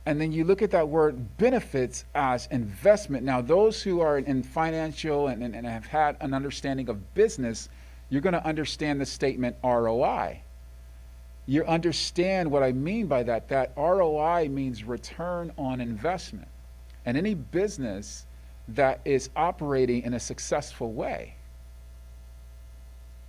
and 0.06 0.22
then 0.22 0.32
you 0.32 0.44
look 0.44 0.62
at 0.62 0.72
that 0.72 0.88
word 0.88 1.38
benefits 1.38 2.06
as 2.14 2.48
investment. 2.52 3.24
Now, 3.24 3.42
those 3.42 3.82
who 3.82 4.02
are 4.02 4.20
in 4.20 4.44
financial 4.44 5.28
and, 5.28 5.42
and, 5.42 5.56
and 5.56 5.66
have 5.66 5.86
had 5.86 6.16
an 6.22 6.34
understanding 6.34 6.90
of 6.90 7.14
business, 7.16 7.70
you're 8.10 8.22
going 8.22 8.34
to 8.34 8.46
understand 8.46 9.02
the 9.02 9.06
statement 9.06 9.56
ROI. 9.64 10.42
You 11.48 11.66
understand 11.66 12.52
what 12.52 12.62
I 12.62 12.72
mean 12.72 13.08
by 13.08 13.24
that. 13.24 13.50
That 13.50 13.74
ROI 13.76 14.50
means 14.50 14.84
return 14.84 15.52
on 15.58 15.82
investment. 15.82 16.48
And 17.06 17.18
any 17.18 17.34
business 17.34 18.26
that 18.70 19.00
is 19.06 19.30
operating 19.36 20.04
in 20.04 20.14
a 20.14 20.20
successful 20.20 20.92
way, 20.92 21.36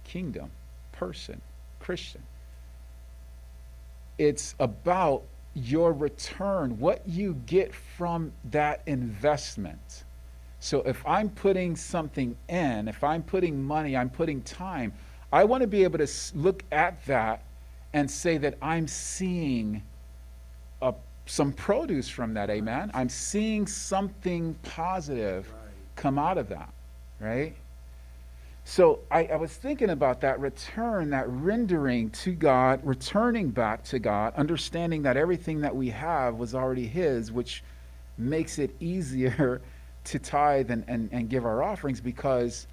kingdom, 0.05 0.51
person, 0.93 1.41
Christian, 1.79 2.23
it's 4.19 4.55
about 4.59 5.23
your 5.57 5.93
return, 5.93 6.79
what 6.79 7.01
you 7.09 7.35
get 7.47 7.75
from 7.75 8.31
that 8.51 8.83
investment. 8.87 10.05
So 10.61 10.83
if 10.83 11.05
I'm 11.07 11.31
putting 11.31 11.77
something 11.77 12.37
in, 12.49 12.89
if 12.89 13.03
I'm 13.03 13.23
putting 13.23 13.63
money, 13.63 13.97
I'm 13.97 14.11
putting 14.11 14.43
time, 14.43 14.93
I 15.33 15.45
want 15.45 15.63
to 15.63 15.67
be 15.67 15.83
able 15.83 15.99
to 15.99 16.09
look 16.35 16.63
at 16.73 17.05
that 17.07 17.43
and 17.95 18.11
say 18.11 18.37
that 18.39 18.59
I'm 18.61 18.87
seeing 18.87 19.83
a, 20.83 20.93
some 21.25 21.53
produce 21.53 22.09
from 22.09 22.35
that, 22.35 22.51
amen? 22.51 22.91
I'm 22.93 23.09
seeing 23.09 23.67
something 23.67 24.55
positive 24.63 25.53
come 25.95 26.19
out 26.19 26.37
of 26.37 26.51
that, 26.51 26.73
right? 27.19 27.55
So 28.69 28.99
I, 29.13 29.27
I, 29.27 29.37
was 29.37 29.53
thinking 29.53 29.91
about 29.91 30.21
that 30.23 30.41
return, 30.41 31.11
that 31.11 31.29
rendering 31.29 32.11
to 32.11 32.33
God, 32.33 32.81
returning 32.83 33.51
back 33.51 33.85
to 33.85 34.01
God, 34.01 34.35
understanding 34.35 35.03
that 35.03 35.17
everything 35.17 35.61
that 35.61 35.75
we 35.75 35.89
have 35.91 36.35
was 36.35 36.53
already 36.53 36.85
His, 36.85 37.31
which 37.31 37.63
makes 38.19 38.59
it 38.59 38.75
easier 38.81 39.63
to 40.03 40.19
tithe 40.19 40.73
and, 40.73 40.85
and, 40.89 41.09
and 41.13 41.31
give 41.31 41.47
our 41.47 41.63
offerings 41.63 42.01
because 42.01 42.67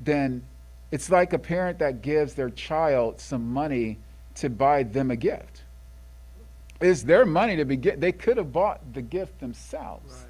then 0.00 0.42
it's 0.90 1.10
like 1.10 1.32
a 1.32 1.38
parent 1.38 1.78
that 1.78 2.02
gives 2.02 2.34
their 2.34 2.50
child 2.50 3.20
some 3.20 3.52
money 3.52 3.98
to 4.34 4.50
buy 4.50 4.82
them 4.82 5.12
a 5.12 5.16
gift. 5.16 5.62
It's 6.80 7.04
their 7.04 7.24
money 7.24 7.54
to 7.54 7.64
be 7.64 7.76
they 7.76 8.10
could 8.10 8.36
have 8.36 8.52
bought 8.52 8.80
the 8.94 9.02
gift 9.02 9.38
themselves. 9.38 10.12
Right. 10.12 10.29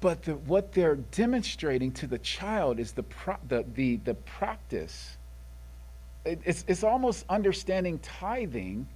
But 0.00 0.22
the, 0.24 0.34
what 0.34 0.72
they're 0.72 0.96
demonstrating 0.96 1.90
to 1.92 2.06
the 2.06 2.18
child 2.18 2.78
is 2.78 2.92
the, 2.92 3.02
pro, 3.02 3.36
the, 3.48 3.64
the, 3.74 3.96
the 3.96 4.14
practice. 4.14 5.16
It, 6.24 6.40
it's, 6.44 6.64
it's 6.68 6.84
almost 6.84 7.24
understanding 7.28 7.98
tithing 8.00 8.86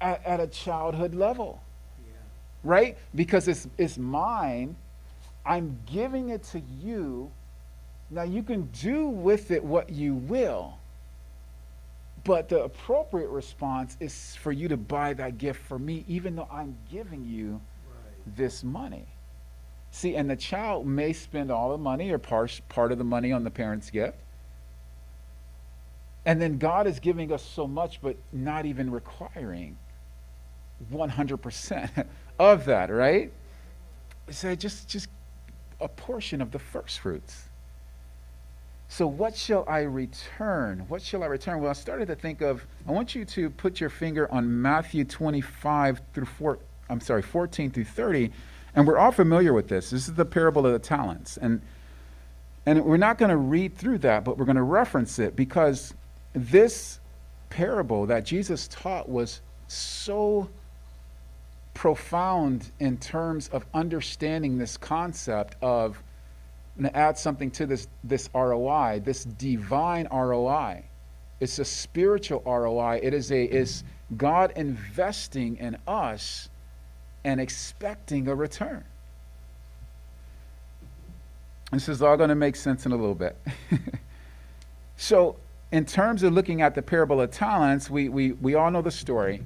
yeah. 0.00 0.12
at, 0.12 0.24
at 0.24 0.40
a 0.40 0.46
childhood 0.46 1.14
level. 1.14 1.60
Yeah. 2.06 2.14
Right? 2.62 2.98
Because 3.14 3.48
it's, 3.48 3.66
it's 3.78 3.98
mine. 3.98 4.76
I'm 5.44 5.78
giving 5.86 6.28
it 6.28 6.44
to 6.44 6.60
you. 6.80 7.30
Now 8.10 8.22
you 8.22 8.42
can 8.42 8.66
do 8.80 9.08
with 9.08 9.50
it 9.50 9.62
what 9.62 9.90
you 9.90 10.14
will. 10.14 10.78
But 12.24 12.48
the 12.48 12.64
appropriate 12.64 13.28
response 13.28 13.96
is 14.00 14.36
for 14.36 14.52
you 14.52 14.68
to 14.68 14.76
buy 14.76 15.14
that 15.14 15.38
gift 15.38 15.60
for 15.62 15.78
me, 15.78 16.04
even 16.06 16.36
though 16.36 16.48
I'm 16.50 16.76
giving 16.90 17.24
you 17.24 17.60
right. 17.88 18.36
this 18.36 18.62
money. 18.62 19.06
See, 19.90 20.16
and 20.16 20.28
the 20.28 20.36
child 20.36 20.86
may 20.86 21.12
spend 21.12 21.50
all 21.50 21.70
the 21.70 21.78
money 21.78 22.10
or 22.10 22.18
part, 22.18 22.60
part 22.68 22.92
of 22.92 22.98
the 22.98 23.04
money 23.04 23.32
on 23.32 23.44
the 23.44 23.50
parent's 23.50 23.90
gift. 23.90 24.18
And 26.26 26.40
then 26.40 26.58
God 26.58 26.86
is 26.86 27.00
giving 27.00 27.32
us 27.32 27.42
so 27.42 27.66
much, 27.66 28.02
but 28.02 28.16
not 28.32 28.66
even 28.66 28.90
requiring 28.90 29.78
100% 30.92 32.06
of 32.38 32.64
that, 32.66 32.90
right? 32.90 33.32
So 34.30 34.54
just, 34.54 34.88
just 34.88 35.08
a 35.80 35.88
portion 35.88 36.42
of 36.42 36.50
the 36.50 36.58
first 36.58 37.00
fruits. 37.00 37.44
So, 38.90 39.06
what 39.06 39.36
shall 39.36 39.68
I 39.68 39.80
return? 39.80 40.86
What 40.88 41.02
shall 41.02 41.22
I 41.22 41.26
return? 41.26 41.60
Well, 41.60 41.70
I 41.70 41.74
started 41.74 42.08
to 42.08 42.14
think 42.14 42.40
of, 42.40 42.66
I 42.86 42.92
want 42.92 43.14
you 43.14 43.26
to 43.26 43.50
put 43.50 43.80
your 43.80 43.90
finger 43.90 44.32
on 44.32 44.62
Matthew 44.62 45.04
25 45.04 46.00
through 46.14 46.24
4, 46.24 46.58
I'm 46.88 47.00
sorry, 47.00 47.20
14 47.20 47.70
through 47.70 47.84
30 47.84 48.32
and 48.78 48.86
we're 48.86 48.96
all 48.96 49.10
familiar 49.10 49.52
with 49.52 49.66
this. 49.66 49.90
This 49.90 50.06
is 50.06 50.14
the 50.14 50.24
parable 50.24 50.64
of 50.64 50.72
the 50.72 50.78
talents. 50.78 51.36
And, 51.36 51.62
and 52.64 52.84
we're 52.84 52.96
not 52.96 53.18
going 53.18 53.30
to 53.30 53.36
read 53.36 53.76
through 53.76 53.98
that, 53.98 54.22
but 54.22 54.38
we're 54.38 54.44
going 54.44 54.54
to 54.54 54.62
reference 54.62 55.18
it 55.18 55.34
because 55.34 55.94
this 56.32 57.00
parable 57.50 58.06
that 58.06 58.24
Jesus 58.24 58.68
taught 58.68 59.08
was 59.08 59.40
so 59.66 60.48
profound 61.74 62.70
in 62.78 62.98
terms 62.98 63.48
of 63.48 63.66
understanding 63.74 64.58
this 64.58 64.76
concept 64.76 65.56
of 65.60 66.00
and 66.76 66.94
add 66.94 67.18
something 67.18 67.50
to 67.50 67.66
this 67.66 67.88
this 68.04 68.30
ROI, 68.32 69.02
this 69.04 69.24
divine 69.24 70.06
ROI. 70.12 70.84
It's 71.40 71.58
a 71.58 71.64
spiritual 71.64 72.44
ROI. 72.46 73.00
It 73.02 73.12
is 73.12 73.32
a 73.32 73.42
is 73.42 73.82
God 74.16 74.52
investing 74.54 75.56
in 75.56 75.76
us 75.88 76.48
and 77.28 77.42
expecting 77.42 78.26
a 78.26 78.34
return. 78.34 78.82
This 81.70 81.90
is 81.90 82.00
all 82.00 82.16
going 82.16 82.30
to 82.30 82.34
make 82.34 82.56
sense 82.56 82.86
in 82.86 82.92
a 82.92 82.96
little 82.96 83.14
bit. 83.14 83.36
so, 84.96 85.36
in 85.70 85.84
terms 85.84 86.22
of 86.22 86.32
looking 86.32 86.62
at 86.62 86.74
the 86.74 86.80
parable 86.80 87.20
of 87.20 87.30
talents, 87.30 87.90
we, 87.90 88.08
we, 88.08 88.32
we 88.32 88.54
all 88.54 88.70
know 88.70 88.80
the 88.80 88.90
story. 88.90 89.42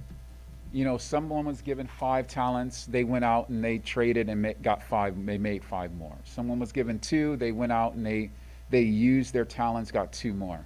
You 0.73 0.85
know, 0.85 0.97
someone 0.97 1.45
was 1.45 1.61
given 1.61 1.89
five 1.89 2.29
talents. 2.29 2.87
They 2.87 3.03
went 3.03 3.25
out 3.25 3.49
and 3.49 3.65
they 3.65 3.79
traded 3.79 4.29
and 4.29 4.55
got 4.62 4.85
five. 4.85 5.17
They 5.27 5.37
made 5.37 5.65
five 5.65 5.93
more. 5.95 6.17
Someone 6.23 6.61
was 6.61 6.71
given 6.71 7.01
two. 7.01 7.35
They 7.35 7.51
went 7.51 7.73
out 7.73 7.95
and 7.95 8.07
they, 8.07 8.31
they 8.71 8.83
used 8.83 9.33
their 9.35 9.45
talents, 9.45 9.91
got 9.91 10.12
two 10.12 10.35
more. 10.35 10.65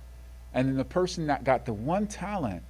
And 0.53 0.69
then 0.69 0.77
the 0.77 0.85
person 0.85 1.29
that 1.29 1.45
got 1.45 1.65
the 1.65 1.73
one 1.73 2.09
talent, 2.09 2.63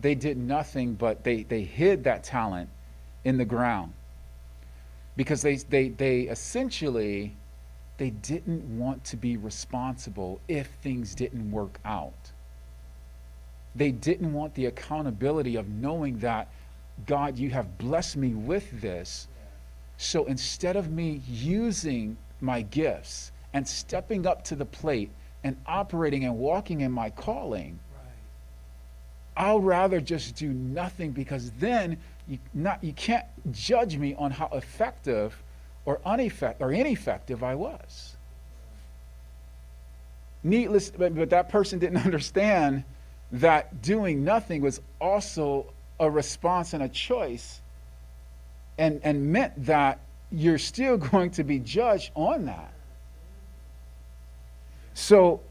they 0.00 0.16
did 0.16 0.36
nothing 0.36 0.94
but 0.94 1.22
they, 1.22 1.44
they 1.44 1.62
hid 1.62 2.02
that 2.02 2.24
talent 2.24 2.68
in 3.26 3.36
the 3.36 3.44
ground 3.44 3.92
because 5.16 5.42
they, 5.42 5.56
they, 5.56 5.88
they 5.88 6.20
essentially 6.22 7.36
they 7.98 8.10
didn't 8.10 8.62
want 8.78 9.02
to 9.04 9.16
be 9.16 9.36
responsible 9.36 10.40
if 10.48 10.66
things 10.82 11.14
didn't 11.14 11.50
work 11.50 11.78
out 11.84 12.32
they 13.76 13.90
didn't 13.90 14.32
want 14.32 14.54
the 14.54 14.66
accountability 14.66 15.56
of 15.56 15.68
knowing 15.68 16.18
that, 16.20 16.48
God, 17.06 17.38
you 17.38 17.50
have 17.50 17.76
blessed 17.76 18.16
me 18.16 18.30
with 18.30 18.80
this. 18.80 19.28
So 19.98 20.24
instead 20.24 20.76
of 20.76 20.90
me 20.90 21.20
using 21.28 22.16
my 22.40 22.62
gifts 22.62 23.32
and 23.52 23.68
stepping 23.68 24.26
up 24.26 24.44
to 24.44 24.56
the 24.56 24.64
plate 24.64 25.10
and 25.44 25.56
operating 25.66 26.24
and 26.24 26.38
walking 26.38 26.80
in 26.80 26.90
my 26.90 27.10
calling, 27.10 27.78
I'll 29.36 29.60
rather 29.60 30.00
just 30.00 30.36
do 30.36 30.48
nothing 30.48 31.12
because 31.12 31.50
then 31.52 31.98
you, 32.26 32.38
not, 32.54 32.82
you 32.82 32.92
can't 32.92 33.26
judge 33.52 33.96
me 33.96 34.14
on 34.14 34.30
how 34.30 34.48
effective 34.52 35.42
or, 35.84 35.98
uneffect, 36.06 36.56
or 36.60 36.72
ineffective 36.72 37.44
I 37.44 37.54
was. 37.54 38.16
Needless, 40.42 40.90
but, 40.90 41.14
but 41.14 41.30
that 41.30 41.48
person 41.48 41.78
didn't 41.78 41.98
understand 42.04 42.84
that 43.32 43.82
doing 43.82 44.24
nothing 44.24 44.62
was 44.62 44.80
also 45.00 45.72
a 46.00 46.10
response 46.10 46.72
and 46.72 46.82
a 46.82 46.88
choice 46.88 47.60
and, 48.78 49.00
and 49.02 49.32
meant 49.32 49.52
that 49.66 50.00
you're 50.30 50.58
still 50.58 50.96
going 51.12 51.30
to 51.30 51.44
be 51.44 51.58
judged 51.58 52.10
on 52.14 52.46
that. 52.46 52.72
So, 54.94 55.42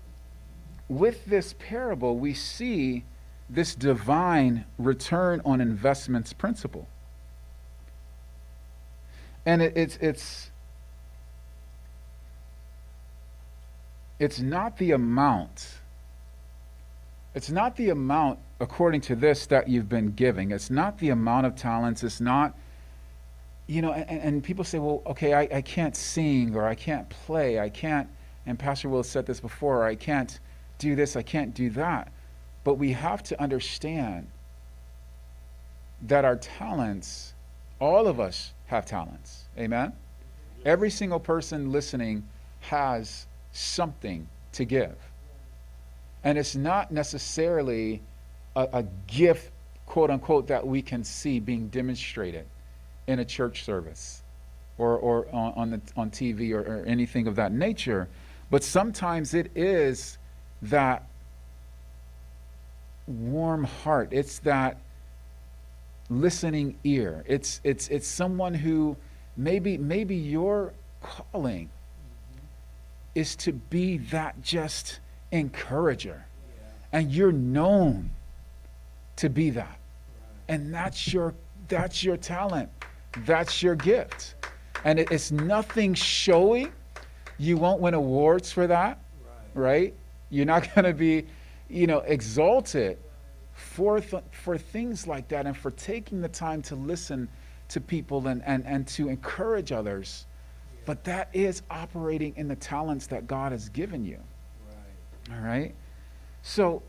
with 0.89 1.25
this 1.25 1.53
parable, 1.59 2.17
we 2.17 2.33
see 2.33 3.03
this 3.49 3.75
divine 3.75 4.65
return 4.77 5.41
on 5.45 5.61
investments 5.61 6.33
principle. 6.33 6.87
And 9.45 9.61
it, 9.61 9.73
it's, 9.75 9.97
it's, 9.97 10.51
it's 14.19 14.39
not 14.39 14.77
the 14.77 14.91
amount. 14.91 15.75
It's 17.35 17.51
not 17.51 17.75
the 17.75 17.89
amount, 17.89 18.39
according 18.59 19.01
to 19.01 19.15
this, 19.15 19.45
that 19.47 19.67
you've 19.67 19.89
been 19.89 20.11
giving. 20.11 20.51
It's 20.51 20.71
not 20.71 20.97
the 20.97 21.09
amount 21.09 21.45
of 21.45 21.55
talents. 21.55 22.03
It's 22.03 22.21
not, 22.21 22.57
you 23.67 23.81
know, 23.81 23.91
and, 23.91 24.21
and 24.21 24.43
people 24.43 24.63
say, 24.63 24.79
well, 24.79 25.03
okay, 25.05 25.33
I, 25.33 25.41
I 25.57 25.61
can't 25.61 25.95
sing 25.95 26.55
or 26.55 26.65
I 26.65 26.73
can't 26.75 27.07
play. 27.09 27.59
I 27.59 27.69
can't, 27.69 28.09
and 28.47 28.57
Pastor 28.57 28.89
Will 28.89 29.03
said 29.03 29.25
this 29.27 29.39
before, 29.39 29.85
I 29.85 29.95
can't 29.95 30.39
do 30.79 30.95
this, 30.95 31.15
I 31.15 31.21
can't 31.21 31.53
do 31.53 31.69
that. 31.71 32.11
But 32.65 32.73
we 32.73 32.91
have 32.93 33.23
to 33.23 33.41
understand 33.41 34.27
that 36.01 36.25
our 36.25 36.35
talents, 36.35 37.33
all 37.79 38.07
of 38.07 38.19
us 38.19 38.51
have 38.65 38.85
talents. 38.85 39.45
Amen? 39.57 39.93
Every 40.65 40.89
single 40.89 41.19
person 41.19 41.71
listening 41.71 42.27
has 42.61 43.27
something 43.53 44.27
to 44.53 44.65
give. 44.65 44.95
And 46.23 46.39
it's 46.39 46.55
not 46.55 46.91
necessarily 46.91 48.01
a, 48.55 48.67
a, 48.73 48.83
gift, 49.05 49.51
quote 49.85 50.09
unquote, 50.09 50.47
that 50.47 50.65
we 50.65 50.81
can 50.81 51.03
see 51.03 51.39
being 51.39 51.67
demonstrated 51.67 52.47
in 53.05 53.19
a 53.19 53.25
church 53.25 53.63
service 53.63 54.23
or, 54.79 54.97
or 54.97 55.27
on, 55.31 55.53
on, 55.53 55.69
the, 55.69 55.81
on 55.95 56.09
TV 56.09 56.51
or, 56.51 56.61
or 56.61 56.83
anything 56.85 57.27
of 57.27 57.35
that 57.35 57.51
nature. 57.51 58.07
But 58.49 58.63
sometimes 58.63 59.35
it 59.35 59.51
is 59.55 60.17
that 60.63 61.07
warm 63.07 63.63
heart. 63.63 64.09
It's 64.11 64.39
that 64.39 64.77
listening 66.09 66.77
ear. 66.83 67.23
It's 67.27 67.61
it's 67.63 67.87
it's 67.89 68.07
someone 68.07 68.53
who 68.53 68.95
maybe 69.37 69.77
maybe 69.77 70.15
your 70.15 70.73
calling 71.01 71.69
is 73.13 73.35
to 73.37 73.53
be 73.53 73.97
that 73.97 74.41
just 74.41 74.99
encourager. 75.31 76.25
And 76.91 77.11
you're 77.11 77.31
known 77.31 78.11
to 79.17 79.29
be 79.29 79.49
that. 79.51 79.79
And 80.47 80.73
that's 80.73 81.11
your 81.13 81.33
that's 81.67 82.03
your 82.03 82.17
talent. 82.17 82.69
That's 83.25 83.63
your 83.63 83.75
gift. 83.75 84.35
And 84.83 84.99
it, 84.99 85.11
it's 85.11 85.31
nothing 85.31 85.93
showy. 85.93 86.71
You 87.37 87.57
won't 87.57 87.81
win 87.81 87.93
awards 87.93 88.51
for 88.51 88.67
that. 88.67 88.99
Right? 89.55 89.71
right? 89.71 89.93
You're 90.29 90.45
not 90.45 90.67
going 90.75 90.85
to 90.85 90.93
be 90.93 91.25
you 91.69 91.87
know, 91.87 91.99
exalted 91.99 92.97
for, 93.53 93.99
th- 93.99 94.23
for 94.31 94.57
things 94.57 95.07
like 95.07 95.27
that 95.29 95.45
and 95.45 95.55
for 95.55 95.71
taking 95.71 96.21
the 96.21 96.29
time 96.29 96.61
to 96.63 96.75
listen 96.75 97.29
to 97.69 97.81
people 97.81 98.27
and, 98.27 98.43
and, 98.45 98.65
and 98.65 98.87
to 98.87 99.09
encourage 99.09 99.71
others. 99.71 100.25
But 100.85 101.03
that 101.05 101.29
is 101.33 101.63
operating 101.69 102.33
in 102.35 102.47
the 102.47 102.55
talents 102.55 103.07
that 103.07 103.27
God 103.27 103.51
has 103.51 103.69
given 103.69 104.05
you. 104.05 104.19
Right. 104.67 105.35
All 105.35 105.43
right? 105.43 105.73
So 106.43 106.83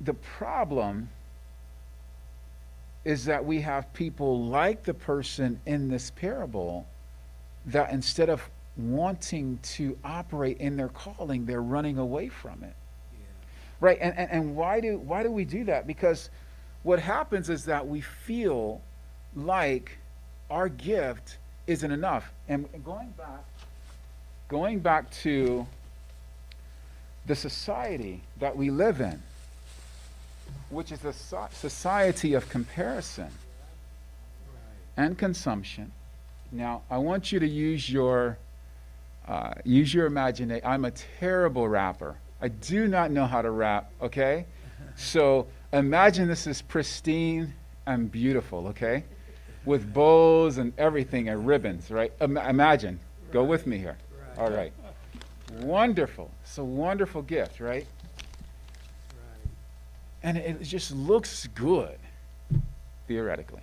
the 0.00 0.14
problem 0.14 1.08
is 3.04 3.24
that 3.26 3.44
we 3.44 3.60
have 3.60 3.92
people 3.92 4.44
like 4.44 4.82
the 4.82 4.94
person 4.94 5.60
in 5.66 5.88
this 5.88 6.10
parable 6.10 6.86
that 7.66 7.92
instead 7.92 8.28
of 8.28 8.48
wanting 8.76 9.58
to 9.62 9.96
operate 10.04 10.58
in 10.58 10.76
their 10.76 10.88
calling, 10.88 11.46
they're 11.46 11.62
running 11.62 11.98
away 11.98 12.28
from 12.28 12.62
it. 12.64 12.74
Right? 13.80 13.98
And, 14.00 14.16
and, 14.16 14.30
and 14.30 14.56
why, 14.56 14.80
do, 14.80 14.98
why 14.98 15.22
do 15.22 15.30
we 15.30 15.44
do 15.44 15.64
that? 15.64 15.86
Because 15.86 16.30
what 16.82 16.98
happens 16.98 17.48
is 17.48 17.64
that 17.64 17.86
we 17.86 18.00
feel 18.00 18.80
like 19.34 19.98
our 20.50 20.68
gift 20.68 21.38
isn't 21.66 21.90
enough. 21.90 22.30
And 22.48 22.68
going 22.84 23.10
back, 23.10 23.44
going 24.48 24.80
back 24.80 25.10
to 25.22 25.66
the 27.26 27.36
society 27.36 28.22
that 28.38 28.56
we 28.56 28.70
live 28.70 29.00
in, 29.00 29.22
which 30.70 30.92
is 30.92 31.04
a 31.04 31.12
society 31.52 32.34
of 32.34 32.48
comparison 32.48 33.30
and 34.96 35.16
consumption. 35.16 35.92
Now, 36.52 36.82
I 36.90 36.98
want 36.98 37.32
you 37.32 37.38
to 37.40 37.46
use 37.46 37.90
your 37.90 38.38
uh, 39.28 39.52
use 39.64 39.94
your 39.94 40.06
imagination. 40.06 40.66
I'm 40.66 40.84
a 40.84 40.90
terrible 40.90 41.68
rapper. 41.68 42.16
I 42.42 42.48
do 42.48 42.88
not 42.88 43.10
know 43.10 43.26
how 43.26 43.42
to 43.42 43.50
rap, 43.50 43.90
okay? 44.00 44.46
So 44.96 45.46
imagine 45.72 46.28
this 46.28 46.46
is 46.46 46.62
pristine 46.62 47.52
and 47.86 48.10
beautiful, 48.10 48.68
okay? 48.68 49.04
With 49.64 49.92
bows 49.92 50.58
and 50.58 50.72
everything 50.78 51.28
and 51.28 51.46
ribbons, 51.46 51.90
right? 51.90 52.12
Im- 52.20 52.36
imagine. 52.38 52.98
Right. 52.98 53.32
Go 53.32 53.44
with 53.44 53.66
me 53.66 53.78
here. 53.78 53.96
Right. 54.36 54.38
All 54.38 54.50
right. 54.50 54.72
Wonderful. 55.60 56.30
It's 56.42 56.56
a 56.58 56.64
wonderful 56.64 57.22
gift, 57.22 57.60
right? 57.60 57.70
right? 57.70 57.86
And 60.22 60.38
it 60.38 60.62
just 60.62 60.92
looks 60.92 61.46
good, 61.54 61.98
theoretically. 63.06 63.62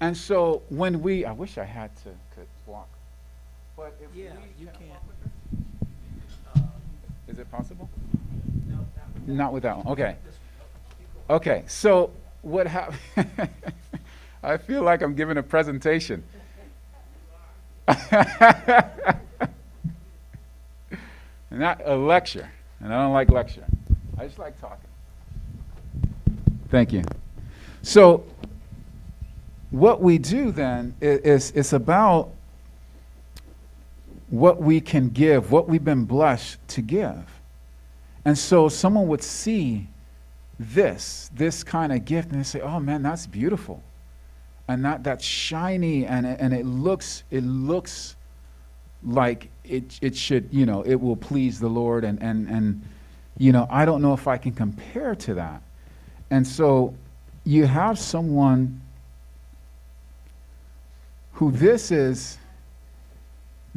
And 0.00 0.16
so 0.16 0.62
when 0.68 1.02
we, 1.02 1.24
I 1.24 1.32
wish 1.32 1.58
I 1.58 1.64
had 1.64 1.94
to 1.96 2.10
could 2.34 2.46
walk, 2.66 2.88
but 3.76 3.94
if 4.02 4.14
yeah, 4.14 4.32
you 4.58 4.66
can. 4.66 4.96
Is 7.36 7.40
it 7.40 7.50
possible? 7.50 7.90
Not 9.26 9.52
with 9.52 9.64
that 9.64 9.76
one. 9.76 9.88
Okay. 9.88 10.16
Okay. 11.28 11.64
So 11.66 12.10
what 12.40 12.66
happened? 12.66 12.98
I 14.42 14.56
feel 14.56 14.82
like 14.82 15.02
I'm 15.02 15.14
giving 15.14 15.36
a 15.36 15.42
presentation. 15.42 16.24
Not 21.50 21.82
a 21.84 21.94
lecture. 21.94 22.50
And 22.80 22.94
I 22.94 23.02
don't 23.02 23.12
like 23.12 23.30
lecture. 23.30 23.66
I 24.16 24.24
just 24.24 24.38
like 24.38 24.58
talking. 24.58 24.88
Thank 26.70 26.90
you. 26.90 27.04
So 27.82 28.24
what 29.72 30.00
we 30.00 30.16
do 30.16 30.52
then 30.52 30.94
is, 31.02 31.50
is, 31.50 31.74
about 31.74 32.30
what 34.28 34.60
we 34.60 34.80
can 34.80 35.08
give, 35.08 35.52
what 35.52 35.68
we've 35.68 35.84
been 35.84 36.04
blessed 36.04 36.58
to 36.68 36.82
give. 36.82 37.24
And 38.24 38.36
so 38.36 38.68
someone 38.68 39.06
would 39.08 39.22
see 39.22 39.86
this, 40.58 41.30
this 41.34 41.62
kind 41.62 41.92
of 41.92 42.04
gift, 42.04 42.30
and 42.30 42.40
they 42.40 42.44
say, 42.44 42.60
oh 42.60 42.80
man, 42.80 43.02
that's 43.02 43.26
beautiful. 43.26 43.82
And 44.68 44.84
that, 44.84 45.04
that's 45.04 45.24
shiny 45.24 46.06
and, 46.06 46.26
and 46.26 46.52
it 46.52 46.66
looks, 46.66 47.22
it 47.30 47.44
looks 47.44 48.16
like 49.04 49.48
it, 49.64 49.98
it 50.02 50.16
should, 50.16 50.48
you 50.50 50.66
know, 50.66 50.82
it 50.82 50.96
will 50.96 51.16
please 51.16 51.60
the 51.60 51.68
Lord. 51.68 52.02
And, 52.02 52.20
and, 52.20 52.48
and, 52.48 52.82
you 53.38 53.52
know, 53.52 53.68
I 53.70 53.84
don't 53.84 54.02
know 54.02 54.12
if 54.12 54.26
I 54.26 54.38
can 54.38 54.52
compare 54.52 55.14
to 55.14 55.34
that. 55.34 55.62
And 56.30 56.44
so 56.44 56.94
you 57.44 57.66
have 57.66 57.96
someone 57.98 58.80
who 61.34 61.52
this 61.52 61.92
is 61.92 62.38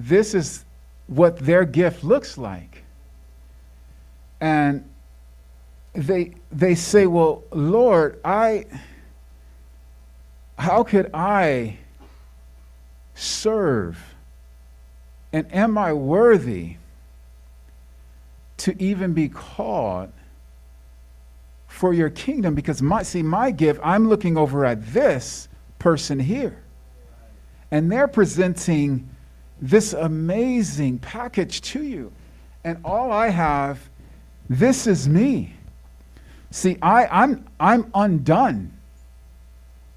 this 0.08 0.34
is 0.34 0.66
what 1.08 1.38
their 1.38 1.66
gift 1.66 2.04
looks 2.04 2.38
like. 2.38 2.84
And 4.40 4.90
they, 5.94 6.36
they 6.52 6.76
say, 6.76 7.08
Well, 7.08 7.44
Lord, 7.52 8.20
I, 8.24 8.66
how 10.58 10.84
could 10.84 11.10
I 11.14 11.78
serve? 13.16 13.98
And 15.34 15.54
am 15.54 15.78
I 15.78 15.94
worthy 15.94 16.78
to 18.58 18.82
even 18.82 19.14
be 19.14 19.30
called 19.30 20.12
for 21.68 21.94
your 21.94 22.10
kingdom 22.10 22.56
because 22.56 22.82
my 22.82 23.02
see 23.04 23.24
my 23.24 23.52
gift 23.52 23.80
i'm 23.84 24.10
looking 24.10 24.38
over 24.38 24.66
at 24.66 24.86
this 24.92 25.48
person 25.78 26.20
here 26.20 26.62
and 27.72 27.92
they're 27.92 28.08
presenting 28.08 29.08
this 29.62 29.94
amazing 29.94 30.98
package 31.00 31.62
to 31.62 31.84
you 31.84 32.12
and 32.64 32.78
all 32.84 33.12
i 33.12 33.30
have 33.30 33.90
this 34.50 34.88
is 34.88 35.08
me 35.08 35.54
see 36.52 36.78
I, 36.82 37.06
i'm 37.08 37.46
i'm 37.60 37.90
undone 37.94 38.72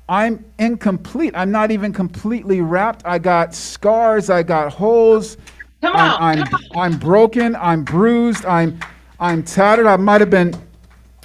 i'm 0.09 0.45
incomplete 0.59 1.33
i'm 1.35 1.51
not 1.51 1.71
even 1.71 1.93
completely 1.93 2.61
wrapped 2.61 3.07
i 3.07 3.19
got 3.19 3.55
scars 3.55 4.31
i 4.31 4.43
got 4.43 4.73
holes 4.73 5.37
Come 5.83 5.97
on, 5.97 6.11
I'm, 6.23 6.39
I'm, 6.39 6.47
come 6.47 6.61
I'm 6.77 6.97
broken. 6.97 7.57
I'm 7.57 7.83
bruised. 7.83 8.45
I'm, 8.47 8.79
I'm 9.19 9.43
tattered. 9.43 9.87
I 9.87 9.97
might 9.97 10.21
have 10.21 10.31
been, 10.31 10.55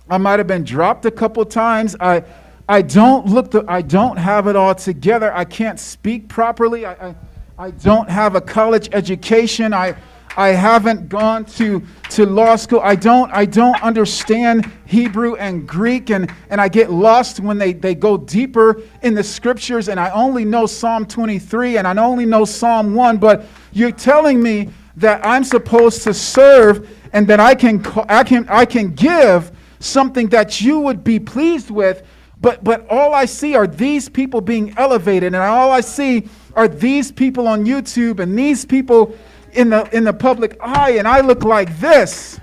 I 0.09 0.17
might 0.17 0.39
have 0.39 0.47
been 0.47 0.63
dropped 0.63 1.05
a 1.05 1.11
couple 1.11 1.45
times. 1.45 1.95
I, 1.99 2.23
I 2.67 2.81
don't 2.81 3.27
look. 3.27 3.51
The, 3.51 3.63
I 3.67 3.83
don't 3.83 4.17
have 4.17 4.47
it 4.47 4.55
all 4.55 4.73
together. 4.73 5.31
I 5.31 5.45
can't 5.45 5.79
speak 5.79 6.27
properly. 6.27 6.87
I, 6.87 6.93
I, 6.93 7.15
I 7.59 7.71
don't 7.71 8.07
have 8.07 8.35
a 8.35 8.41
college 8.41 8.87
education. 8.91 9.73
I, 9.73 9.95
I 10.37 10.49
haven't 10.49 11.09
gone 11.09 11.43
to, 11.45 11.81
to 12.11 12.27
law 12.27 12.55
school. 12.55 12.81
I 12.81 12.95
don't, 12.95 13.31
I 13.31 13.45
don't 13.45 13.81
understand 13.81 14.71
Hebrew 14.85 15.33
and 15.37 15.67
Greek, 15.67 16.11
and, 16.11 16.31
and 16.51 16.61
I 16.61 16.67
get 16.67 16.91
lost 16.91 17.39
when 17.39 17.57
they, 17.57 17.73
they 17.73 17.95
go 17.95 18.15
deeper 18.15 18.83
in 19.01 19.15
the 19.15 19.23
scriptures, 19.23 19.89
and 19.89 19.99
I 19.99 20.11
only 20.11 20.45
know 20.45 20.67
Psalm 20.67 21.07
23 21.07 21.77
and 21.77 21.87
I 21.87 21.97
only 21.99 22.27
know 22.27 22.45
Psalm 22.45 22.93
1, 22.93 23.17
but 23.17 23.45
you're 23.71 23.91
telling 23.91 24.39
me 24.43 24.69
that 24.97 25.25
I'm 25.25 25.43
supposed 25.43 26.03
to 26.03 26.13
serve 26.13 26.87
and 27.11 27.25
that 27.25 27.39
I 27.39 27.55
can, 27.55 27.83
I 28.07 28.23
can, 28.23 28.47
I 28.49 28.65
can 28.65 28.93
give 28.93 29.51
something 29.79 30.27
that 30.29 30.61
you 30.61 30.79
would 30.79 31.03
be 31.03 31.19
pleased 31.19 31.71
with, 31.71 32.05
but, 32.39 32.63
but 32.63 32.87
all 32.87 33.15
I 33.15 33.25
see 33.25 33.55
are 33.55 33.65
these 33.65 34.09
people 34.09 34.41
being 34.41 34.77
elevated, 34.77 35.33
and 35.33 35.37
all 35.37 35.71
I 35.71 35.81
see 35.81 36.29
are 36.57 36.67
these 36.67 37.11
people 37.11 37.47
on 37.47 37.65
YouTube 37.65 38.19
and 38.19 38.37
these 38.37 38.65
people 38.65 39.15
in 39.53 39.69
the, 39.69 39.87
in 39.95 40.03
the 40.03 40.11
public 40.11 40.57
eye, 40.59 40.91
and 40.97 41.07
I 41.07 41.21
look 41.21 41.43
like 41.43 41.79
this. 41.79 42.39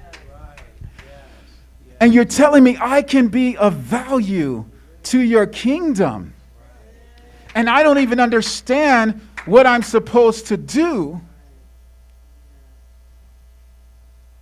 And 2.00 2.14
you're 2.14 2.24
telling 2.24 2.62
me 2.62 2.79
I 2.81 3.03
can 3.03 3.27
be 3.27 3.57
of 3.57 3.74
value 3.74 4.66
to 5.05 5.18
your 5.18 5.46
kingdom. 5.46 6.33
And 7.57 7.68
I 7.68 7.83
don't 7.83 7.98
even 7.98 8.20
understand 8.20 9.20
what 9.46 9.66
I'm 9.66 9.83
supposed 9.83 10.46
to 10.46 10.57
do. 10.57 11.20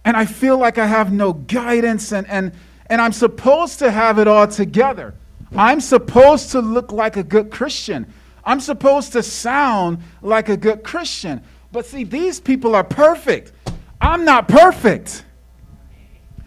And 0.04 0.16
I 0.16 0.26
feel 0.26 0.58
like 0.58 0.76
I 0.76 0.86
have 0.86 1.12
no 1.12 1.32
guidance, 1.32 2.12
and, 2.12 2.28
and, 2.28 2.52
and 2.86 3.00
I'm 3.00 3.12
supposed 3.12 3.78
to 3.78 3.90
have 3.90 4.18
it 4.18 4.28
all 4.28 4.46
together. 4.46 5.14
I'm 5.56 5.80
supposed 5.80 6.50
to 6.52 6.60
look 6.60 6.92
like 6.92 7.16
a 7.16 7.22
good 7.22 7.50
Christian. 7.50 8.12
I'm 8.44 8.60
supposed 8.60 9.12
to 9.12 9.22
sound 9.22 9.98
like 10.20 10.48
a 10.48 10.56
good 10.56 10.82
Christian. 10.82 11.42
But 11.70 11.86
see, 11.86 12.04
these 12.04 12.40
people 12.40 12.74
are 12.74 12.84
perfect. 12.84 13.52
I'm 14.00 14.24
not 14.24 14.48
perfect. 14.48 15.24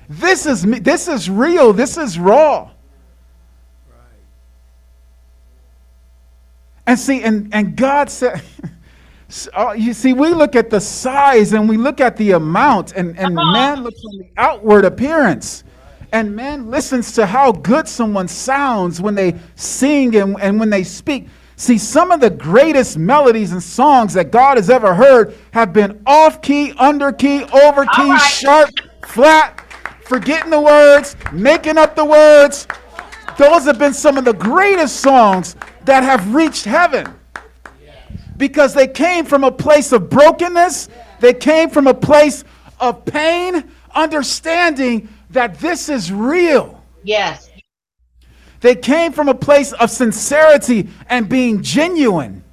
This 0.07 0.45
is 0.45 0.65
me. 0.65 0.79
This 0.79 1.07
is 1.07 1.29
real. 1.29 1.73
This 1.73 1.97
is 1.97 2.19
raw. 2.19 2.69
And 6.87 6.99
see, 6.99 7.23
and, 7.23 7.49
and 7.53 7.75
God 7.75 8.09
said, 8.09 8.43
so, 9.27 9.49
uh, 9.53 9.71
you 9.73 9.93
see, 9.93 10.13
we 10.13 10.29
look 10.29 10.55
at 10.55 10.69
the 10.69 10.79
size 10.79 11.53
and 11.53 11.67
we 11.67 11.77
look 11.77 11.99
at 11.99 12.15
the 12.17 12.31
amount, 12.31 12.93
and, 12.93 13.17
and 13.17 13.33
man 13.33 13.81
looks 13.81 13.99
on 14.05 14.19
the 14.19 14.27
outward 14.37 14.85
appearance. 14.85 15.63
And 16.11 16.35
man 16.35 16.69
listens 16.69 17.13
to 17.13 17.25
how 17.25 17.51
good 17.51 17.87
someone 17.87 18.27
sounds 18.27 19.01
when 19.01 19.15
they 19.15 19.35
sing 19.55 20.15
and, 20.15 20.39
and 20.39 20.59
when 20.59 20.69
they 20.69 20.83
speak. 20.83 21.27
See, 21.57 21.77
some 21.77 22.11
of 22.11 22.19
the 22.19 22.29
greatest 22.29 22.97
melodies 22.97 23.51
and 23.53 23.63
songs 23.63 24.13
that 24.13 24.31
God 24.31 24.57
has 24.57 24.69
ever 24.69 24.93
heard 24.93 25.35
have 25.51 25.71
been 25.71 26.01
off 26.05 26.41
key, 26.41 26.73
under 26.77 27.11
key, 27.11 27.43
over 27.43 27.85
key, 27.85 28.09
right. 28.09 28.17
sharp, 28.17 28.69
flat, 29.05 29.61
forgetting 30.03 30.51
the 30.51 30.59
words, 30.59 31.15
making 31.31 31.77
up 31.77 31.95
the 31.95 32.03
words. 32.03 32.67
Those 33.37 33.65
have 33.65 33.79
been 33.79 33.93
some 33.93 34.17
of 34.17 34.25
the 34.25 34.33
greatest 34.33 34.97
songs 34.99 35.55
that 35.85 36.03
have 36.03 36.33
reached 36.33 36.65
heaven 36.65 37.13
because 38.37 38.73
they 38.73 38.87
came 38.87 39.25
from 39.25 39.43
a 39.43 39.51
place 39.51 39.91
of 39.91 40.09
brokenness, 40.09 40.89
they 41.19 41.33
came 41.33 41.69
from 41.69 41.87
a 41.87 41.93
place 41.93 42.43
of 42.79 43.05
pain, 43.05 43.71
understanding 43.93 45.07
that 45.29 45.59
this 45.59 45.87
is 45.89 46.11
real. 46.11 46.83
Yes. 47.03 47.49
They 48.65 48.75
came 48.75 49.11
from 49.11 49.29
a 49.29 49.35
place 49.35 49.73
of 49.73 49.91
sincerity 49.91 50.89
and 51.07 51.29
being 51.29 51.61
genuine. 51.61 52.43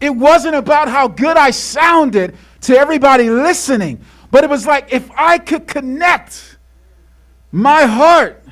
It 0.00 0.10
wasn't 0.10 0.56
about 0.56 0.88
how 0.88 1.06
good 1.06 1.36
I 1.36 1.52
sounded 1.52 2.36
to 2.62 2.76
everybody 2.76 3.30
listening, 3.30 4.00
but 4.32 4.42
it 4.42 4.50
was 4.50 4.66
like 4.66 4.92
if 4.92 5.08
I 5.12 5.38
could 5.38 5.68
connect 5.68 6.58
my 7.52 7.84
heart 7.84 8.44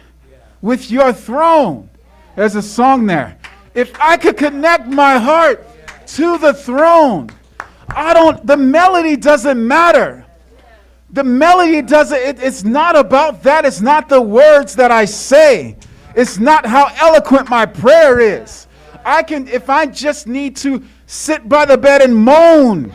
with 0.62 0.92
your 0.92 1.12
throne. 1.12 1.90
There's 2.36 2.54
a 2.54 2.62
song 2.62 3.06
there. 3.06 3.36
If 3.74 4.00
I 4.00 4.16
could 4.16 4.36
connect 4.36 4.86
my 4.86 5.18
heart 5.18 5.66
to 6.06 6.38
the 6.38 6.54
throne, 6.54 7.30
I 7.88 8.14
don't, 8.14 8.46
the 8.46 8.56
melody 8.56 9.16
doesn't 9.16 9.66
matter. 9.66 10.24
The 11.10 11.24
melody 11.24 11.82
doesn't, 11.82 12.16
it, 12.16 12.40
it's 12.40 12.62
not 12.62 12.94
about 12.94 13.42
that. 13.42 13.64
It's 13.64 13.80
not 13.80 14.08
the 14.08 14.22
words 14.22 14.76
that 14.76 14.92
I 14.92 15.04
say. 15.04 15.76
It's 16.18 16.40
not 16.40 16.66
how 16.66 16.90
eloquent 16.96 17.48
my 17.48 17.64
prayer 17.64 18.18
is. 18.18 18.66
I 19.04 19.22
can, 19.22 19.46
if 19.46 19.70
I 19.70 19.86
just 19.86 20.26
need 20.26 20.56
to 20.56 20.82
sit 21.06 21.48
by 21.48 21.64
the 21.64 21.78
bed 21.78 22.02
and 22.02 22.12
moan, 22.12 22.92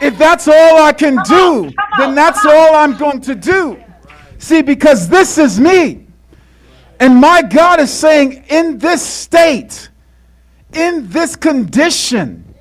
if 0.00 0.16
that's 0.16 0.48
all 0.48 0.82
I 0.82 0.94
can 0.94 1.18
do, 1.28 1.70
then 1.98 2.14
that's 2.14 2.46
all 2.46 2.74
I'm 2.74 2.96
going 2.96 3.20
to 3.20 3.34
do. 3.34 3.84
See, 4.38 4.62
because 4.62 5.06
this 5.06 5.36
is 5.36 5.60
me. 5.60 6.06
And 6.98 7.16
my 7.16 7.42
God 7.42 7.80
is 7.80 7.92
saying, 7.92 8.42
in 8.48 8.78
this 8.78 9.02
state, 9.02 9.90
in 10.72 11.06
this 11.10 11.36
condition, 11.36 12.54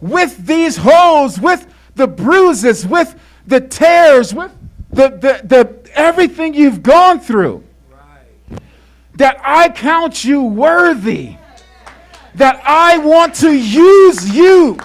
with 0.00 0.44
these 0.44 0.76
holes, 0.76 1.38
with 1.38 1.72
the 1.94 2.08
bruises, 2.08 2.84
with 2.84 3.14
the 3.46 3.60
tears, 3.60 4.34
with 4.34 4.50
the, 4.90 5.10
the, 5.10 5.40
the 5.46 5.90
everything 5.94 6.52
you've 6.52 6.82
gone 6.82 7.20
through, 7.20 7.62
that 9.16 9.40
I 9.44 9.68
count 9.70 10.24
you 10.24 10.42
worthy, 10.42 11.36
that 12.34 12.60
I 12.64 12.98
want 12.98 13.34
to 13.36 13.52
use 13.52 14.34
you. 14.34 14.78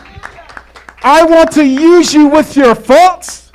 I 1.04 1.24
want 1.26 1.52
to 1.54 1.65
use 1.65 2.13
you 2.13 2.28
with 2.28 2.56
your 2.56 2.76
faults. 2.76 3.52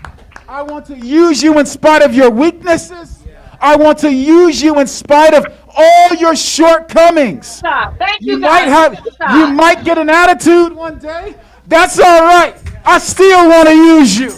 I 0.49 0.63
want 0.63 0.87
to 0.87 0.97
use 0.97 1.43
you 1.43 1.59
in 1.59 1.67
spite 1.67 2.03
of 2.03 2.15
your 2.15 2.31
weaknesses. 2.31 3.23
I 3.61 3.77
want 3.77 3.99
to 3.99 4.13
use 4.13 4.61
you 4.63 4.79
in 4.81 4.87
spite 4.87 5.33
of 5.35 5.47
all 5.75 6.15
your 6.15 6.37
shortcomings. 6.37 7.47
Stop. 7.47 7.99
Thank 7.99 8.21
you, 8.21 8.35
You 8.35 8.41
God. 8.41 8.51
might 8.51 8.69
have 8.69 8.99
Stop. 9.15 9.31
you 9.31 9.47
might 9.55 9.85
get 9.85 9.97
an 9.99 10.11
attitude 10.11 10.73
one 10.73 10.99
day. 10.99 11.35
That's 11.67 11.99
all 11.99 12.21
right. 12.23 12.55
I 12.85 12.99
still 12.99 13.49
want 13.49 13.69
to 13.69 13.75
use 13.75 14.19
you. 14.19 14.33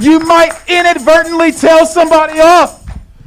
You 0.00 0.18
might 0.20 0.52
inadvertently 0.68 1.52
tell 1.52 1.86
somebody 1.86 2.38
off. 2.40 2.84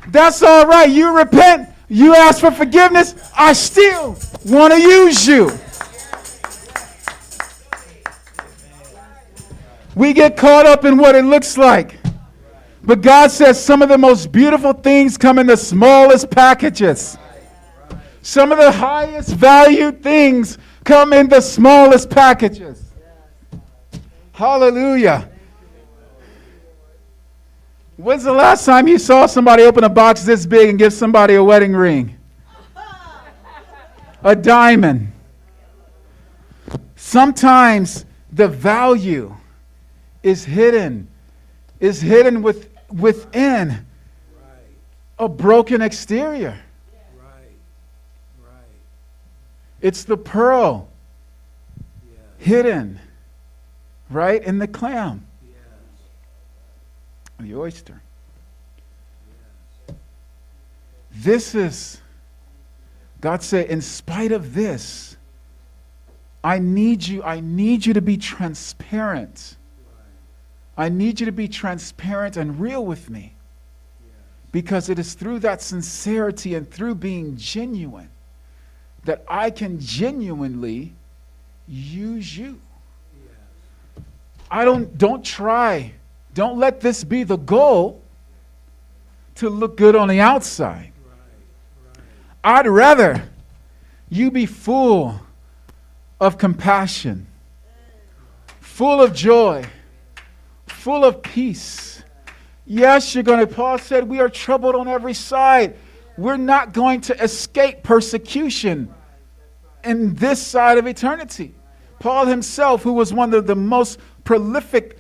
That's 0.10 0.44
all 0.44 0.68
right. 0.68 0.89
You 0.89 1.15
repent. 1.15 1.68
You 1.89 2.15
ask 2.15 2.39
for 2.39 2.52
forgiveness. 2.52 3.15
I 3.36 3.54
still 3.54 4.15
want 4.45 4.73
to 4.73 4.80
use 4.80 5.28
you. 5.28 5.52
We 9.95 10.13
get 10.13 10.38
caught 10.38 10.65
up 10.65 10.86
in 10.86 10.97
what 10.97 11.15
it 11.15 11.25
looks 11.25 11.58
like. 11.58 11.97
But 12.84 13.02
God 13.02 13.32
says 13.32 13.63
some 13.63 13.82
of 13.82 13.89
the 13.89 13.97
most 13.97 14.32
beautiful 14.32 14.71
things 14.71 15.17
come 15.17 15.39
in 15.39 15.47
the 15.47 15.58
smallest 15.58 16.30
packages. 16.30 17.17
Some 18.21 18.52
of 18.52 18.60
the 18.60 18.71
highest 18.71 19.30
valued 19.30 20.02
things 20.04 20.58
come 20.84 21.12
in 21.13 21.28
the 21.28 21.41
smallest 21.41 22.10
packages. 22.10 22.91
Hallelujah. 24.32 25.29
When's 27.99 28.23
the 28.23 28.31
last 28.31 28.63
time 28.63 28.88
you 28.88 28.97
saw 28.97 29.25
somebody 29.25 29.63
open 29.63 29.83
a 29.83 29.89
box 29.89 30.23
this 30.23 30.45
big 30.45 30.69
and 30.69 30.79
give 30.79 30.93
somebody 30.93 31.35
a 31.35 31.43
wedding 31.43 31.73
ring? 31.73 32.15
A 34.23 34.33
diamond. 34.33 35.12
Sometimes 36.95 38.05
the 38.31 38.47
value 38.47 39.35
is 40.23 40.45
hidden, 40.45 41.09
is 41.81 41.99
hidden 41.99 42.41
with, 42.41 42.69
within 42.89 43.85
a 45.17 45.27
broken 45.27 45.81
exterior. 45.81 46.57
It's 49.81 50.05
the 50.05 50.15
pearl 50.15 50.88
hidden 52.38 52.97
right 54.09 54.41
in 54.41 54.57
the 54.57 54.67
clam, 54.69 55.27
the 57.39 57.56
oyster. 57.56 58.02
this 61.12 61.56
is, 61.56 62.02
God 63.21 63.43
said, 63.43 63.67
in 63.67 63.82
spite 63.82 64.32
of 64.32 64.54
this, 64.54 65.17
I 66.43 66.60
need 66.60 67.06
you, 67.06 67.23
I 67.23 67.41
need 67.41 67.86
you 67.86 67.93
to 67.93 68.02
be 68.02 68.17
transparent. 68.17 69.58
I 70.78 70.88
need 70.88 71.19
you 71.19 71.25
to 71.25 71.32
be 71.34 71.49
transparent 71.49 72.38
and 72.38 72.60
real 72.60 72.86
with 72.86 73.10
me. 73.10 73.36
Because 74.52 74.89
it 74.89 74.97
is 74.97 75.13
through 75.13 75.39
that 75.39 75.62
sincerity 75.62 76.56
and 76.56 76.69
through 76.69 76.95
being 76.95 77.36
genuine 77.36 78.10
that 79.04 79.23
I 79.28 79.52
can 79.52 79.80
genuinely 79.80 80.93
use 81.67 82.36
you. 82.36 82.60
I 84.49 84.65
don't 84.65 84.97
don't 84.97 85.23
try. 85.23 85.93
Don't 86.34 86.58
let 86.58 86.80
this 86.80 87.04
be 87.04 87.24
the 87.24 87.38
goal 87.38 88.02
to 89.36 89.50
look 89.50 89.78
good 89.78 89.96
on 89.96 90.08
the 90.08 90.20
outside. 90.20 90.92
I'd 92.44 92.68
rather 92.68 93.30
you 94.10 94.32
be 94.32 94.46
full 94.46 95.20
of 96.20 96.38
compassion, 96.38 97.28
full 98.60 99.02
of 99.02 99.13
joy, 99.13 99.65
full 100.68 101.04
of 101.06 101.22
peace. 101.22 102.04
Yes, 102.65 103.13
you're 103.15 103.24
going 103.24 103.46
to, 103.46 103.48
Paul 103.48 103.78
said, 103.78 104.08
we 104.08 104.20
are 104.20 104.30
troubled 104.30 104.76
on 104.76 104.88
every 104.88 105.13
side. 105.13 105.76
We're 106.18 106.38
not 106.38 106.74
going 106.74 107.02
to 107.02 107.24
escape 107.24 107.84
persecution 107.84 108.94
in 109.84 110.13
this 110.15 110.46
side 110.46 110.78
of 110.78 110.86
eternity. 110.86 111.56
Paul 112.00 112.26
himself, 112.26 112.84
who 112.84 112.94
was 112.94 113.13
one 113.13 113.34
of 113.34 113.48
the 113.48 113.56
most 113.56 114.00
prolific 114.24 115.00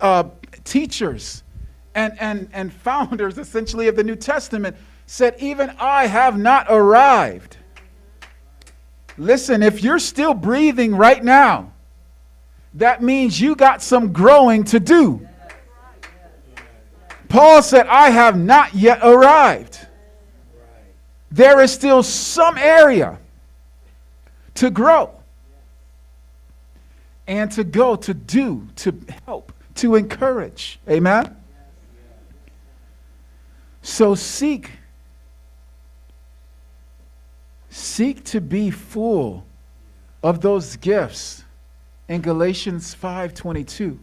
uh, 0.00 0.24
teachers 0.64 1.42
and, 1.94 2.16
and, 2.20 2.48
and 2.52 2.72
founders, 2.72 3.38
essentially, 3.38 3.88
of 3.88 3.96
the 3.96 4.04
New 4.04 4.16
Testament, 4.16 4.76
said, 5.06 5.34
Even 5.38 5.70
I 5.78 6.06
have 6.06 6.38
not 6.38 6.66
arrived. 6.68 7.56
Listen, 9.18 9.62
if 9.62 9.82
you're 9.82 9.98
still 9.98 10.34
breathing 10.34 10.94
right 10.94 11.22
now, 11.22 11.72
that 12.74 13.02
means 13.02 13.40
you 13.40 13.56
got 13.56 13.82
some 13.82 14.12
growing 14.12 14.64
to 14.64 14.80
do. 14.80 15.26
Paul 17.28 17.62
said, 17.62 17.86
I 17.86 18.10
have 18.10 18.38
not 18.38 18.74
yet 18.74 19.00
arrived. 19.02 19.78
There 21.30 21.60
is 21.60 21.72
still 21.72 22.02
some 22.02 22.58
area 22.58 23.18
to 24.54 24.70
grow 24.70 25.14
and 27.26 27.50
to 27.52 27.62
go, 27.62 27.94
to 27.94 28.12
do, 28.12 28.66
to 28.76 28.92
help, 29.24 29.52
to 29.76 29.94
encourage. 29.94 30.78
Amen? 30.88 31.36
So 33.82 34.14
seek 34.14 34.72
seek 37.70 38.24
to 38.24 38.40
be 38.40 38.70
full 38.70 39.46
of 40.22 40.40
those 40.40 40.76
gifts 40.76 41.44
in 42.08 42.20
Galatians 42.20 42.94
5:22 42.94 43.98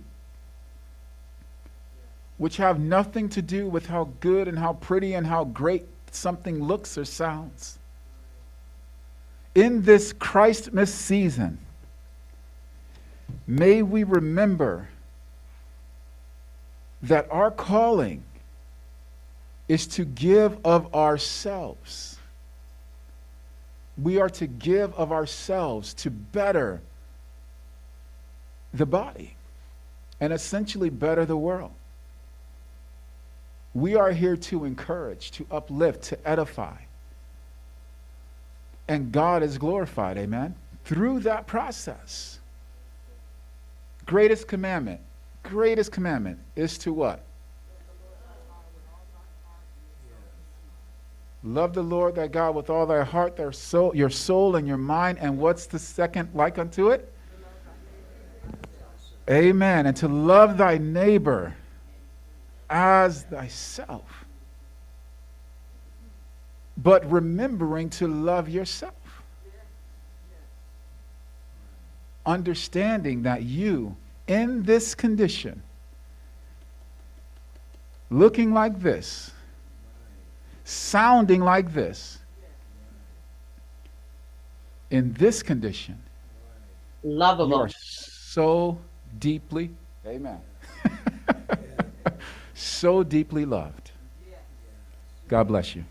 which 2.37 2.57
have 2.57 2.79
nothing 2.79 3.29
to 3.29 3.41
do 3.41 3.67
with 3.67 3.87
how 3.87 4.09
good 4.19 4.47
and 4.47 4.59
how 4.59 4.73
pretty 4.73 5.13
and 5.15 5.25
how 5.25 5.43
great 5.43 5.87
something 6.11 6.63
looks 6.63 6.97
or 6.97 7.05
sounds. 7.05 7.79
In 9.55 9.81
this 9.81 10.13
Christmas 10.13 10.93
season, 10.93 11.57
may 13.47 13.81
we 13.81 14.03
remember 14.03 14.89
that 17.01 17.27
our 17.31 17.51
calling 17.51 18.23
is 19.67 19.87
to 19.87 20.05
give 20.05 20.57
of 20.65 20.93
ourselves. 20.95 22.17
We 24.01 24.19
are 24.19 24.29
to 24.29 24.47
give 24.47 24.93
of 24.93 25.11
ourselves 25.11 25.93
to 25.95 26.11
better 26.11 26.81
the 28.73 28.85
body 28.85 29.35
and 30.19 30.31
essentially 30.31 30.89
better 30.89 31.25
the 31.25 31.37
world. 31.37 31.71
We 33.73 33.95
are 33.95 34.11
here 34.11 34.37
to 34.37 34.65
encourage, 34.65 35.31
to 35.31 35.45
uplift, 35.51 36.03
to 36.05 36.27
edify. 36.27 36.77
And 38.87 39.11
God 39.11 39.43
is 39.43 39.57
glorified, 39.57 40.17
amen, 40.17 40.55
through 40.85 41.19
that 41.21 41.45
process. 41.45 42.39
Greatest 44.05 44.47
commandment, 44.47 45.01
greatest 45.49 45.91
commandment 45.91 46.39
is 46.55 46.77
to 46.79 46.93
what? 46.93 47.23
Love 51.43 51.73
the 51.73 51.83
Lord 51.83 52.15
thy 52.15 52.27
God 52.27 52.55
with 52.55 52.69
all 52.69 52.85
thy 52.85 53.03
heart, 53.03 53.37
thy 53.37 53.51
soul, 53.51 53.95
your 53.95 54.09
soul, 54.09 54.57
and 54.57 54.67
your 54.67 54.77
mind. 54.77 55.17
And 55.19 55.37
what's 55.37 55.65
the 55.65 55.79
second 55.79 56.29
like 56.33 56.57
unto 56.57 56.89
it? 56.89 57.13
Amen. 59.29 59.85
And 59.85 59.95
to 59.97 60.07
love 60.07 60.57
thy 60.57 60.77
neighbor 60.77 61.55
as 62.69 63.23
thyself. 63.23 64.25
But 66.75 67.09
remembering 67.09 67.89
to 67.91 68.07
love 68.07 68.49
yourself. 68.49 68.93
Understanding 72.25 73.23
that 73.23 73.43
you, 73.43 73.95
in 74.27 74.63
this 74.63 74.93
condition, 74.93 75.61
looking 78.09 78.53
like 78.53 78.79
this, 78.79 79.31
sounding 80.63 81.41
like 81.41 81.73
this, 81.73 82.19
in 84.89 85.13
this 85.13 85.41
condition, 85.43 86.01
Lovable. 87.03 87.67
so 87.69 88.77
deeply, 89.19 89.69
amen, 90.05 90.41
so 92.53 93.03
deeply 93.03 93.45
loved. 93.45 93.91
God 95.27 95.43
bless 95.49 95.75
you. 95.75 95.83